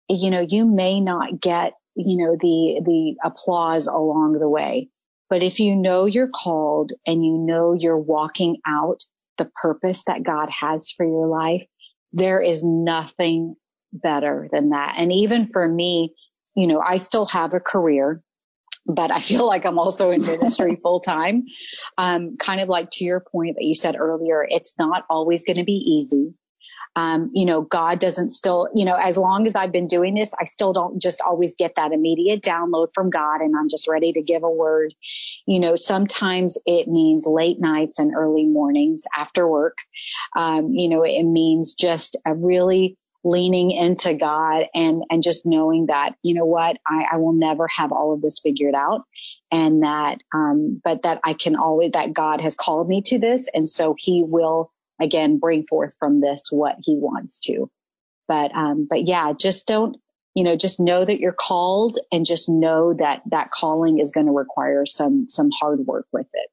you 0.09 0.29
know, 0.29 0.45
you 0.47 0.65
may 0.65 0.99
not 1.01 1.39
get, 1.39 1.73
you 1.95 2.17
know, 2.17 2.37
the, 2.39 2.81
the 2.85 3.15
applause 3.23 3.87
along 3.87 4.33
the 4.33 4.49
way. 4.49 4.89
But 5.29 5.43
if 5.43 5.59
you 5.59 5.75
know 5.75 6.05
you're 6.05 6.29
called 6.29 6.93
and 7.05 7.25
you 7.25 7.37
know 7.37 7.73
you're 7.73 7.97
walking 7.97 8.57
out 8.65 9.03
the 9.37 9.49
purpose 9.61 10.03
that 10.07 10.23
God 10.23 10.49
has 10.49 10.91
for 10.91 11.05
your 11.05 11.27
life, 11.27 11.63
there 12.13 12.41
is 12.41 12.63
nothing 12.63 13.55
better 13.93 14.47
than 14.51 14.69
that. 14.69 14.95
And 14.97 15.11
even 15.11 15.49
for 15.51 15.67
me, 15.67 16.13
you 16.55 16.67
know, 16.67 16.79
I 16.79 16.97
still 16.97 17.25
have 17.27 17.53
a 17.53 17.59
career 17.59 18.21
but 18.87 19.11
I 19.11 19.19
feel 19.19 19.45
like 19.45 19.65
I'm 19.65 19.79
also 19.79 20.11
in 20.11 20.21
ministry 20.21 20.77
full 20.81 21.01
time. 21.01 21.43
Um, 21.97 22.37
kind 22.37 22.61
of 22.61 22.69
like 22.69 22.89
to 22.93 23.03
your 23.03 23.19
point 23.19 23.57
that 23.57 23.65
you 23.65 23.75
said 23.75 23.95
earlier, 23.97 24.45
it's 24.47 24.75
not 24.79 25.03
always 25.09 25.43
going 25.43 25.57
to 25.57 25.65
be 25.65 25.73
easy. 25.73 26.33
Um, 26.95 27.31
you 27.33 27.45
know, 27.45 27.61
God 27.61 27.99
doesn't 27.99 28.31
still, 28.31 28.69
you 28.73 28.85
know, 28.85 28.95
as 28.95 29.17
long 29.17 29.45
as 29.45 29.55
I've 29.55 29.71
been 29.71 29.87
doing 29.87 30.15
this, 30.15 30.33
I 30.39 30.45
still 30.45 30.73
don't 30.73 31.01
just 31.01 31.21
always 31.21 31.55
get 31.55 31.75
that 31.75 31.91
immediate 31.91 32.41
download 32.41 32.89
from 32.93 33.11
God 33.11 33.41
and 33.41 33.55
I'm 33.55 33.69
just 33.69 33.87
ready 33.87 34.13
to 34.13 34.21
give 34.21 34.43
a 34.43 34.49
word. 34.49 34.93
You 35.45 35.59
know, 35.59 35.75
sometimes 35.75 36.57
it 36.65 36.87
means 36.87 37.25
late 37.27 37.59
nights 37.59 37.99
and 37.99 38.15
early 38.15 38.45
mornings 38.45 39.03
after 39.15 39.47
work. 39.47 39.77
Um, 40.35 40.71
you 40.71 40.89
know, 40.89 41.03
it 41.03 41.23
means 41.23 41.75
just 41.75 42.17
a 42.25 42.33
really 42.33 42.97
leaning 43.23 43.71
into 43.71 44.13
God 44.13 44.65
and, 44.73 45.03
and 45.09 45.21
just 45.21 45.45
knowing 45.45 45.87
that, 45.87 46.15
you 46.23 46.33
know 46.33 46.45
what, 46.45 46.77
I, 46.87 47.05
I 47.13 47.17
will 47.17 47.33
never 47.33 47.67
have 47.67 47.91
all 47.91 48.13
of 48.13 48.21
this 48.21 48.39
figured 48.39 48.75
out 48.75 49.01
and 49.51 49.83
that, 49.83 50.19
um, 50.33 50.81
but 50.83 51.03
that 51.03 51.19
I 51.23 51.33
can 51.33 51.55
always, 51.55 51.91
that 51.91 52.13
God 52.13 52.41
has 52.41 52.55
called 52.55 52.87
me 52.87 53.01
to 53.07 53.19
this. 53.19 53.49
And 53.53 53.67
so 53.67 53.95
he 53.97 54.23
will 54.25 54.71
again 54.99 55.39
bring 55.39 55.65
forth 55.65 55.95
from 55.99 56.21
this 56.21 56.49
what 56.51 56.75
he 56.81 56.95
wants 56.95 57.39
to. 57.41 57.69
But, 58.27 58.53
um, 58.53 58.87
but 58.89 59.07
yeah, 59.07 59.33
just 59.33 59.67
don't, 59.67 59.97
you 60.33 60.43
know, 60.43 60.55
just 60.55 60.79
know 60.79 61.03
that 61.03 61.19
you're 61.19 61.31
called 61.33 61.97
and 62.11 62.25
just 62.25 62.49
know 62.49 62.93
that 62.93 63.21
that 63.27 63.51
calling 63.51 63.99
is 63.99 64.11
going 64.11 64.25
to 64.27 64.31
require 64.31 64.85
some, 64.85 65.27
some 65.27 65.49
hard 65.51 65.79
work 65.79 66.07
with 66.11 66.27
it 66.33 66.49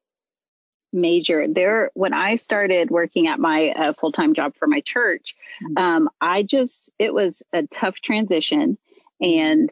major 0.95 1.45
there 1.47 1.91
when 1.93 2.13
i 2.13 2.35
started 2.35 2.89
working 2.89 3.27
at 3.27 3.37
my 3.39 3.69
uh, 3.71 3.93
full-time 3.93 4.33
job 4.33 4.55
for 4.55 4.67
my 4.67 4.79
church 4.79 5.35
mm-hmm. 5.61 5.77
um, 5.77 6.09
i 6.21 6.41
just 6.41 6.89
it 6.97 7.13
was 7.13 7.43
a 7.53 7.63
tough 7.67 7.99
transition 7.99 8.77
and 9.19 9.69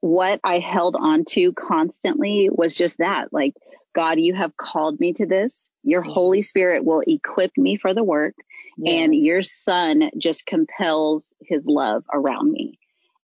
what 0.00 0.40
i 0.42 0.58
held 0.58 0.96
on 0.98 1.24
to 1.24 1.52
constantly 1.52 2.48
was 2.50 2.76
just 2.76 2.98
that 2.98 3.32
like 3.32 3.54
god 3.94 4.18
you 4.18 4.34
have 4.34 4.56
called 4.56 4.98
me 5.00 5.12
to 5.12 5.26
this 5.26 5.68
your 5.82 6.02
yes. 6.04 6.14
holy 6.14 6.42
spirit 6.42 6.84
will 6.84 7.02
equip 7.06 7.50
me 7.56 7.76
for 7.76 7.94
the 7.94 8.04
work 8.04 8.34
yes. 8.76 8.94
and 8.94 9.14
your 9.14 9.42
son 9.42 10.10
just 10.18 10.46
compels 10.46 11.32
his 11.40 11.64
love 11.66 12.04
around 12.12 12.50
me 12.50 12.78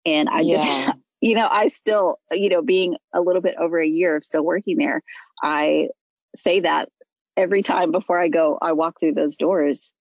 and 0.05 0.29
i 0.29 0.43
just 0.43 0.91
you 1.21 1.35
know 1.35 1.47
i 1.49 1.67
still 1.67 2.17
you 2.31 2.49
know 2.49 2.61
being 2.61 2.95
a 3.13 3.21
little 3.21 3.41
bit 3.41 3.55
over 3.59 3.79
a 3.79 3.87
year 3.87 4.15
of 4.15 4.23
still 4.23 4.43
working 4.43 4.77
there 4.77 5.01
i 5.43 5.87
say 6.35 6.61
that 6.61 6.89
every 7.39 7.63
time 7.63 7.91
before 7.91 8.19
I 8.19 8.27
go, 8.27 8.57
I 8.61 8.73
walk 8.73 8.99
through 8.99 9.13
those 9.13 9.37
doors 9.37 9.91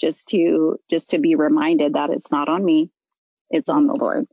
just 0.00 0.28
to, 0.28 0.78
just 0.90 1.10
to 1.10 1.18
be 1.18 1.34
reminded 1.36 1.94
that 1.94 2.10
it's 2.10 2.30
not 2.30 2.48
on 2.48 2.64
me. 2.64 2.90
It's 3.50 3.68
on 3.68 3.86
the 3.86 3.94
Lord. 3.94 4.24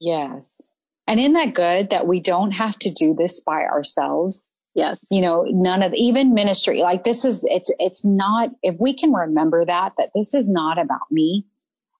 Yes. 0.00 0.72
And 1.06 1.18
isn't 1.18 1.32
that 1.32 1.54
good 1.54 1.90
that 1.90 2.06
we 2.06 2.20
don't 2.20 2.52
have 2.52 2.78
to 2.80 2.90
do 2.90 3.14
this 3.14 3.40
by 3.40 3.62
ourselves? 3.62 4.50
Yes. 4.74 5.04
You 5.10 5.22
know, 5.22 5.44
none 5.48 5.82
of 5.82 5.94
even 5.94 6.34
ministry, 6.34 6.80
like 6.80 7.02
this 7.02 7.24
is, 7.24 7.44
it's, 7.48 7.72
it's 7.78 8.04
not, 8.04 8.50
if 8.62 8.76
we 8.78 8.94
can 8.94 9.12
remember 9.12 9.64
that, 9.64 9.94
that 9.98 10.10
this 10.14 10.34
is 10.34 10.48
not 10.48 10.78
about 10.78 11.10
me. 11.10 11.46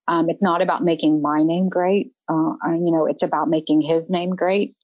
Um, 0.07 0.29
it's 0.31 0.43
not 0.43 0.63
about 0.63 0.83
making 0.83 1.23
my 1.23 1.43
name 1.43 1.69
great. 1.69 2.13
Uh, 2.29 2.55
you 2.65 2.93
know, 2.93 3.07
it's 3.07 3.23
about 3.23 3.49
making 3.49 3.81
his 3.81 4.11
name 4.11 4.31
great. 4.31 4.75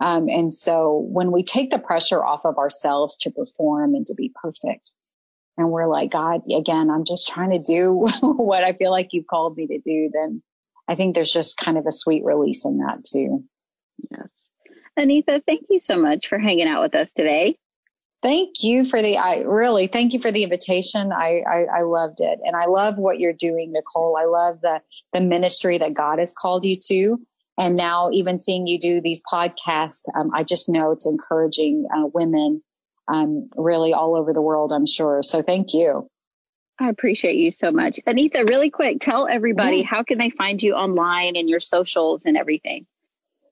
Um, 0.00 0.28
and 0.28 0.52
so 0.52 0.98
when 0.98 1.32
we 1.32 1.42
take 1.42 1.70
the 1.70 1.78
pressure 1.78 2.24
off 2.24 2.44
of 2.44 2.58
ourselves 2.58 3.16
to 3.18 3.30
perform 3.30 3.94
and 3.94 4.06
to 4.06 4.14
be 4.14 4.32
perfect, 4.34 4.92
and 5.56 5.70
we're 5.70 5.88
like, 5.88 6.10
God, 6.10 6.42
again, 6.54 6.90
I'm 6.90 7.04
just 7.04 7.28
trying 7.28 7.50
to 7.50 7.58
do 7.58 8.06
what 8.20 8.62
I 8.62 8.72
feel 8.74 8.90
like 8.90 9.08
you've 9.12 9.26
called 9.26 9.56
me 9.56 9.66
to 9.68 9.78
do, 9.78 10.10
then 10.12 10.42
I 10.86 10.94
think 10.94 11.14
there's 11.14 11.32
just 11.32 11.56
kind 11.56 11.78
of 11.78 11.86
a 11.86 11.92
sweet 11.92 12.24
release 12.24 12.66
in 12.66 12.78
that 12.78 13.04
too. 13.04 13.44
Yes. 14.10 14.45
Anita, 14.96 15.42
thank 15.46 15.66
you 15.68 15.78
so 15.78 15.96
much 15.96 16.28
for 16.28 16.38
hanging 16.38 16.68
out 16.68 16.82
with 16.82 16.94
us 16.94 17.12
today. 17.12 17.56
Thank 18.22 18.62
you 18.62 18.84
for 18.84 19.02
the, 19.02 19.18
I 19.18 19.40
really, 19.40 19.86
thank 19.88 20.14
you 20.14 20.20
for 20.20 20.32
the 20.32 20.42
invitation. 20.42 21.12
I, 21.12 21.42
I, 21.46 21.64
I 21.78 21.82
loved 21.82 22.20
it. 22.20 22.40
And 22.42 22.56
I 22.56 22.66
love 22.66 22.98
what 22.98 23.20
you're 23.20 23.34
doing, 23.34 23.72
Nicole. 23.72 24.16
I 24.16 24.24
love 24.24 24.60
the, 24.62 24.80
the 25.12 25.20
ministry 25.20 25.78
that 25.78 25.94
God 25.94 26.18
has 26.18 26.34
called 26.36 26.64
you 26.64 26.76
to. 26.88 27.20
And 27.58 27.76
now 27.76 28.10
even 28.12 28.38
seeing 28.38 28.66
you 28.66 28.78
do 28.78 29.00
these 29.00 29.22
podcasts, 29.30 30.02
um, 30.14 30.30
I 30.34 30.44
just 30.44 30.68
know 30.68 30.92
it's 30.92 31.06
encouraging 31.06 31.86
uh, 31.94 32.06
women 32.12 32.62
um, 33.06 33.50
really 33.56 33.92
all 33.92 34.16
over 34.16 34.32
the 34.32 34.42
world, 34.42 34.72
I'm 34.72 34.86
sure. 34.86 35.22
So 35.22 35.42
thank 35.42 35.74
you. 35.74 36.08
I 36.78 36.88
appreciate 36.88 37.36
you 37.36 37.50
so 37.50 37.70
much. 37.70 38.00
Anita, 38.06 38.44
really 38.44 38.70
quick, 38.70 38.98
tell 39.00 39.28
everybody 39.28 39.78
yeah. 39.78 39.86
how 39.86 40.02
can 40.02 40.18
they 40.18 40.30
find 40.30 40.62
you 40.62 40.74
online 40.74 41.36
and 41.36 41.48
your 41.48 41.60
socials 41.60 42.22
and 42.26 42.36
everything? 42.36 42.86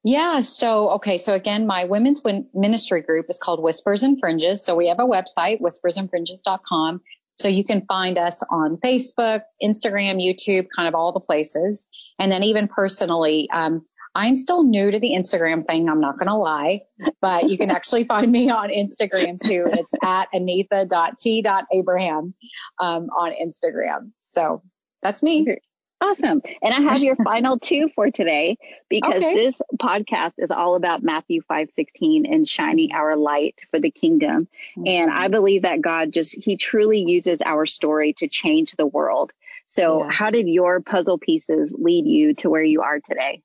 Yeah. 0.05 0.43
So, 0.43 0.91
okay. 0.91 1.17
So 1.17 1.33
again, 1.33 1.67
my 1.67 1.87
women's 1.87 2.21
ministry 2.53 3.01
group 3.01 3.27
is 3.31 3.39
called 3.39 3.63
Whispers 3.63 4.03
and 4.03 4.21
Fringes. 4.21 4.63
So 4.65 4.77
we 4.77 4.89
have 4.89 4.99
a 4.99 5.07
website, 5.07 5.63
whispersandfringes.com. 5.63 7.01
So 7.37 7.49
you 7.49 7.65
can 7.65 7.87
find 7.87 8.19
us 8.19 8.43
on 8.49 8.77
Facebook, 8.77 9.41
Instagram, 9.63 10.23
YouTube, 10.23 10.67
kind 10.77 10.89
of 10.89 10.95
all 10.95 11.13
the 11.13 11.21
places. 11.21 11.87
And 12.19 12.31
then 12.31 12.43
even 12.45 12.69
personally, 12.69 13.49
um, 13.51 13.87
I'm 14.15 14.37
still 14.37 14.63
new 14.63 14.91
to 14.91 15.01
the 15.01 15.15
Instagram 15.19 15.67
thing. 15.67 15.89
I'm 15.89 16.01
not 16.01 16.19
going 16.19 16.29
to 16.29 16.37
lie, 16.37 16.83
but 17.21 17.49
you 17.49 17.59
can 17.59 17.71
actually 17.71 18.05
find 18.05 18.31
me 18.31 18.51
on 18.51 18.69
Instagram 18.69 19.41
too. 19.41 19.69
It's 19.73 19.93
at 20.05 20.29
anitha.t.abraham 20.35 22.35
um, 22.79 23.09
on 23.11 23.33
Instagram. 23.33 24.13
So 24.21 24.63
that's 25.03 25.23
me. 25.23 25.59
Awesome. 26.05 26.43
And 26.63 26.75
I 26.75 26.93
have 26.93 27.03
your 27.03 27.17
final 27.17 27.59
two 27.59 27.89
for 27.95 28.11
today 28.11 28.59
because 28.91 29.23
okay. 29.23 29.35
this 29.35 29.63
podcast 29.81 30.33
is 30.37 30.51
all 30.51 30.75
about 30.75 31.03
Matthew 31.03 31.41
5:16 31.51 32.25
and 32.31 32.47
shining 32.47 32.93
our 32.93 33.17
light 33.17 33.59
for 33.71 33.81
the 33.81 33.91
kingdom. 33.91 34.49
Mm-hmm. 34.77 34.87
And 34.87 35.11
I 35.11 35.29
believe 35.29 35.63
that 35.63 35.81
God 35.81 36.13
just 36.13 36.35
he 36.35 36.57
truly 36.57 37.05
uses 37.07 37.41
our 37.45 37.65
story 37.65 38.13
to 38.15 38.29
change 38.29 38.73
the 38.73 38.87
world. 38.87 39.33
So, 39.67 40.05
yes. 40.05 40.15
how 40.15 40.31
did 40.31 40.47
your 40.47 40.81
puzzle 40.81 41.19
pieces 41.19 41.75
lead 41.77 42.07
you 42.07 42.35
to 42.35 42.51
where 42.51 42.63
you 42.63 42.83
are 42.83 43.01
today? 43.01 43.41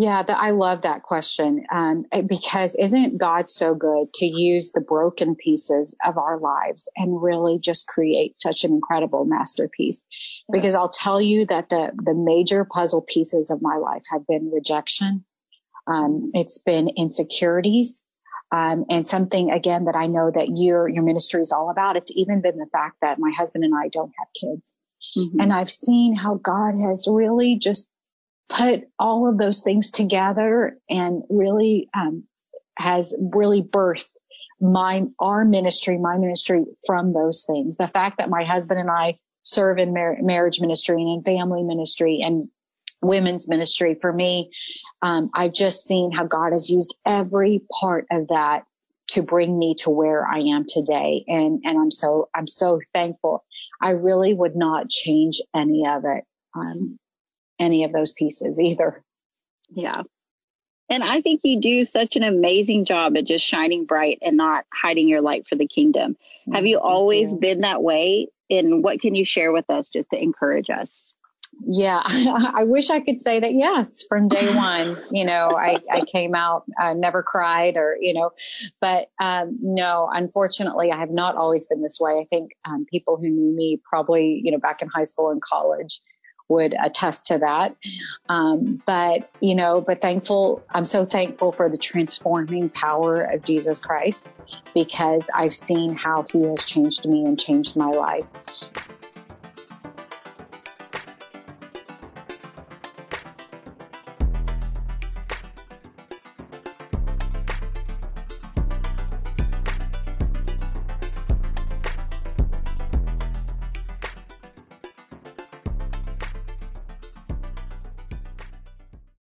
Yeah, 0.00 0.22
the, 0.22 0.40
I 0.40 0.50
love 0.50 0.82
that 0.82 1.02
question 1.02 1.64
um, 1.72 2.04
because 2.24 2.76
isn't 2.76 3.18
God 3.18 3.48
so 3.48 3.74
good 3.74 4.12
to 4.14 4.26
use 4.26 4.70
the 4.70 4.80
broken 4.80 5.34
pieces 5.34 5.96
of 6.06 6.18
our 6.18 6.38
lives 6.38 6.88
and 6.96 7.20
really 7.20 7.58
just 7.58 7.88
create 7.88 8.38
such 8.38 8.62
an 8.62 8.70
incredible 8.70 9.24
masterpiece? 9.24 10.06
Because 10.52 10.76
I'll 10.76 10.88
tell 10.88 11.20
you 11.20 11.46
that 11.46 11.68
the 11.70 11.90
the 11.96 12.14
major 12.14 12.64
puzzle 12.64 13.02
pieces 13.02 13.50
of 13.50 13.60
my 13.60 13.78
life 13.78 14.04
have 14.12 14.24
been 14.24 14.52
rejection, 14.52 15.24
Um, 15.88 16.30
it's 16.32 16.58
been 16.58 16.88
insecurities. 16.96 18.04
Um, 18.52 18.84
and 18.88 19.04
something 19.04 19.50
again 19.50 19.86
that 19.86 19.96
I 19.96 20.06
know 20.06 20.30
that 20.32 20.46
your 20.48 20.88
your 20.88 21.02
ministry 21.02 21.40
is 21.40 21.50
all 21.50 21.70
about. 21.70 21.96
It's 21.96 22.12
even 22.14 22.40
been 22.40 22.56
the 22.56 22.70
fact 22.70 22.98
that 23.02 23.18
my 23.18 23.32
husband 23.36 23.64
and 23.64 23.74
I 23.74 23.88
don't 23.88 24.12
have 24.16 24.28
kids, 24.40 24.76
mm-hmm. 25.16 25.40
and 25.40 25.52
I've 25.52 25.68
seen 25.68 26.14
how 26.14 26.36
God 26.36 26.74
has 26.86 27.08
really 27.10 27.58
just 27.58 27.90
put 28.48 28.84
all 28.98 29.28
of 29.28 29.38
those 29.38 29.62
things 29.62 29.90
together 29.90 30.78
and 30.88 31.22
really 31.28 31.88
um, 31.94 32.24
has 32.76 33.14
really 33.18 33.62
birthed 33.62 34.14
my 34.60 35.02
our 35.20 35.44
ministry, 35.44 35.98
my 35.98 36.18
ministry 36.18 36.64
from 36.86 37.12
those 37.12 37.44
things. 37.44 37.76
The 37.76 37.86
fact 37.86 38.18
that 38.18 38.28
my 38.30 38.44
husband 38.44 38.80
and 38.80 38.90
I 38.90 39.18
serve 39.42 39.78
in 39.78 39.92
mar- 39.92 40.18
marriage 40.20 40.60
ministry 40.60 41.00
and 41.00 41.18
in 41.18 41.22
family 41.24 41.62
ministry 41.62 42.20
and 42.22 42.48
women's 43.00 43.48
ministry. 43.48 43.96
For 44.00 44.12
me, 44.12 44.50
um, 45.02 45.30
I've 45.34 45.52
just 45.52 45.84
seen 45.86 46.10
how 46.10 46.24
God 46.24 46.52
has 46.52 46.70
used 46.70 46.96
every 47.06 47.62
part 47.80 48.06
of 48.10 48.28
that 48.28 48.64
to 49.10 49.22
bring 49.22 49.58
me 49.58 49.74
to 49.78 49.90
where 49.90 50.26
I 50.26 50.40
am 50.40 50.66
today. 50.68 51.24
And, 51.26 51.62
and 51.64 51.78
I'm 51.78 51.90
so, 51.90 52.28
I'm 52.34 52.46
so 52.46 52.80
thankful. 52.92 53.44
I 53.80 53.90
really 53.90 54.34
would 54.34 54.56
not 54.56 54.90
change 54.90 55.40
any 55.54 55.84
of 55.86 56.04
it, 56.04 56.24
um, 56.54 56.98
any 57.58 57.84
of 57.84 57.92
those 57.92 58.12
pieces 58.12 58.60
either. 58.60 59.02
Yeah. 59.70 60.02
And 60.90 61.04
I 61.04 61.20
think 61.20 61.42
you 61.44 61.60
do 61.60 61.84
such 61.84 62.16
an 62.16 62.22
amazing 62.22 62.86
job 62.86 63.16
at 63.16 63.26
just 63.26 63.44
shining 63.44 63.84
bright 63.84 64.18
and 64.22 64.36
not 64.36 64.64
hiding 64.72 65.06
your 65.06 65.20
light 65.20 65.46
for 65.46 65.56
the 65.56 65.66
kingdom. 65.66 66.16
Have 66.52 66.64
you 66.64 66.78
always 66.78 67.34
been 67.34 67.60
that 67.60 67.82
way? 67.82 68.28
And 68.48 68.82
what 68.82 69.00
can 69.00 69.14
you 69.14 69.26
share 69.26 69.52
with 69.52 69.68
us 69.68 69.88
just 69.88 70.08
to 70.10 70.22
encourage 70.22 70.70
us? 70.70 71.12
Yeah, 71.66 72.02
I 72.06 72.64
wish 72.64 72.88
I 72.88 73.00
could 73.00 73.20
say 73.20 73.40
that 73.40 73.52
yes, 73.52 74.04
from 74.08 74.28
day 74.28 74.46
one, 74.54 74.96
you 75.10 75.26
know, 75.26 75.50
I, 75.54 75.78
I 75.92 76.04
came 76.04 76.34
out, 76.34 76.64
uh, 76.80 76.94
never 76.94 77.22
cried 77.22 77.76
or, 77.76 77.96
you 78.00 78.14
know, 78.14 78.30
but, 78.80 79.08
um, 79.20 79.58
no, 79.60 80.08
unfortunately, 80.10 80.92
I 80.92 80.98
have 80.98 81.10
not 81.10 81.36
always 81.36 81.66
been 81.66 81.82
this 81.82 81.98
way. 82.00 82.12
I 82.12 82.26
think, 82.30 82.52
um, 82.64 82.86
people 82.86 83.16
who 83.16 83.28
knew 83.28 83.54
me 83.54 83.80
probably, 83.82 84.40
you 84.42 84.52
know, 84.52 84.58
back 84.58 84.82
in 84.82 84.88
high 84.88 85.04
school 85.04 85.30
and 85.30 85.42
college 85.42 86.00
would 86.48 86.74
attest 86.74 87.28
to 87.28 87.38
that. 87.38 87.76
Um, 88.28 88.82
but, 88.86 89.30
you 89.40 89.54
know, 89.54 89.80
but 89.80 90.00
thankful, 90.00 90.64
I'm 90.70 90.84
so 90.84 91.04
thankful 91.04 91.52
for 91.52 91.68
the 91.68 91.76
transforming 91.76 92.70
power 92.70 93.22
of 93.22 93.44
Jesus 93.44 93.80
Christ 93.80 94.28
because 94.74 95.30
I've 95.34 95.54
seen 95.54 95.94
how 95.94 96.24
he 96.30 96.42
has 96.44 96.64
changed 96.64 97.06
me 97.06 97.24
and 97.24 97.38
changed 97.38 97.76
my 97.76 97.90
life. 97.90 98.26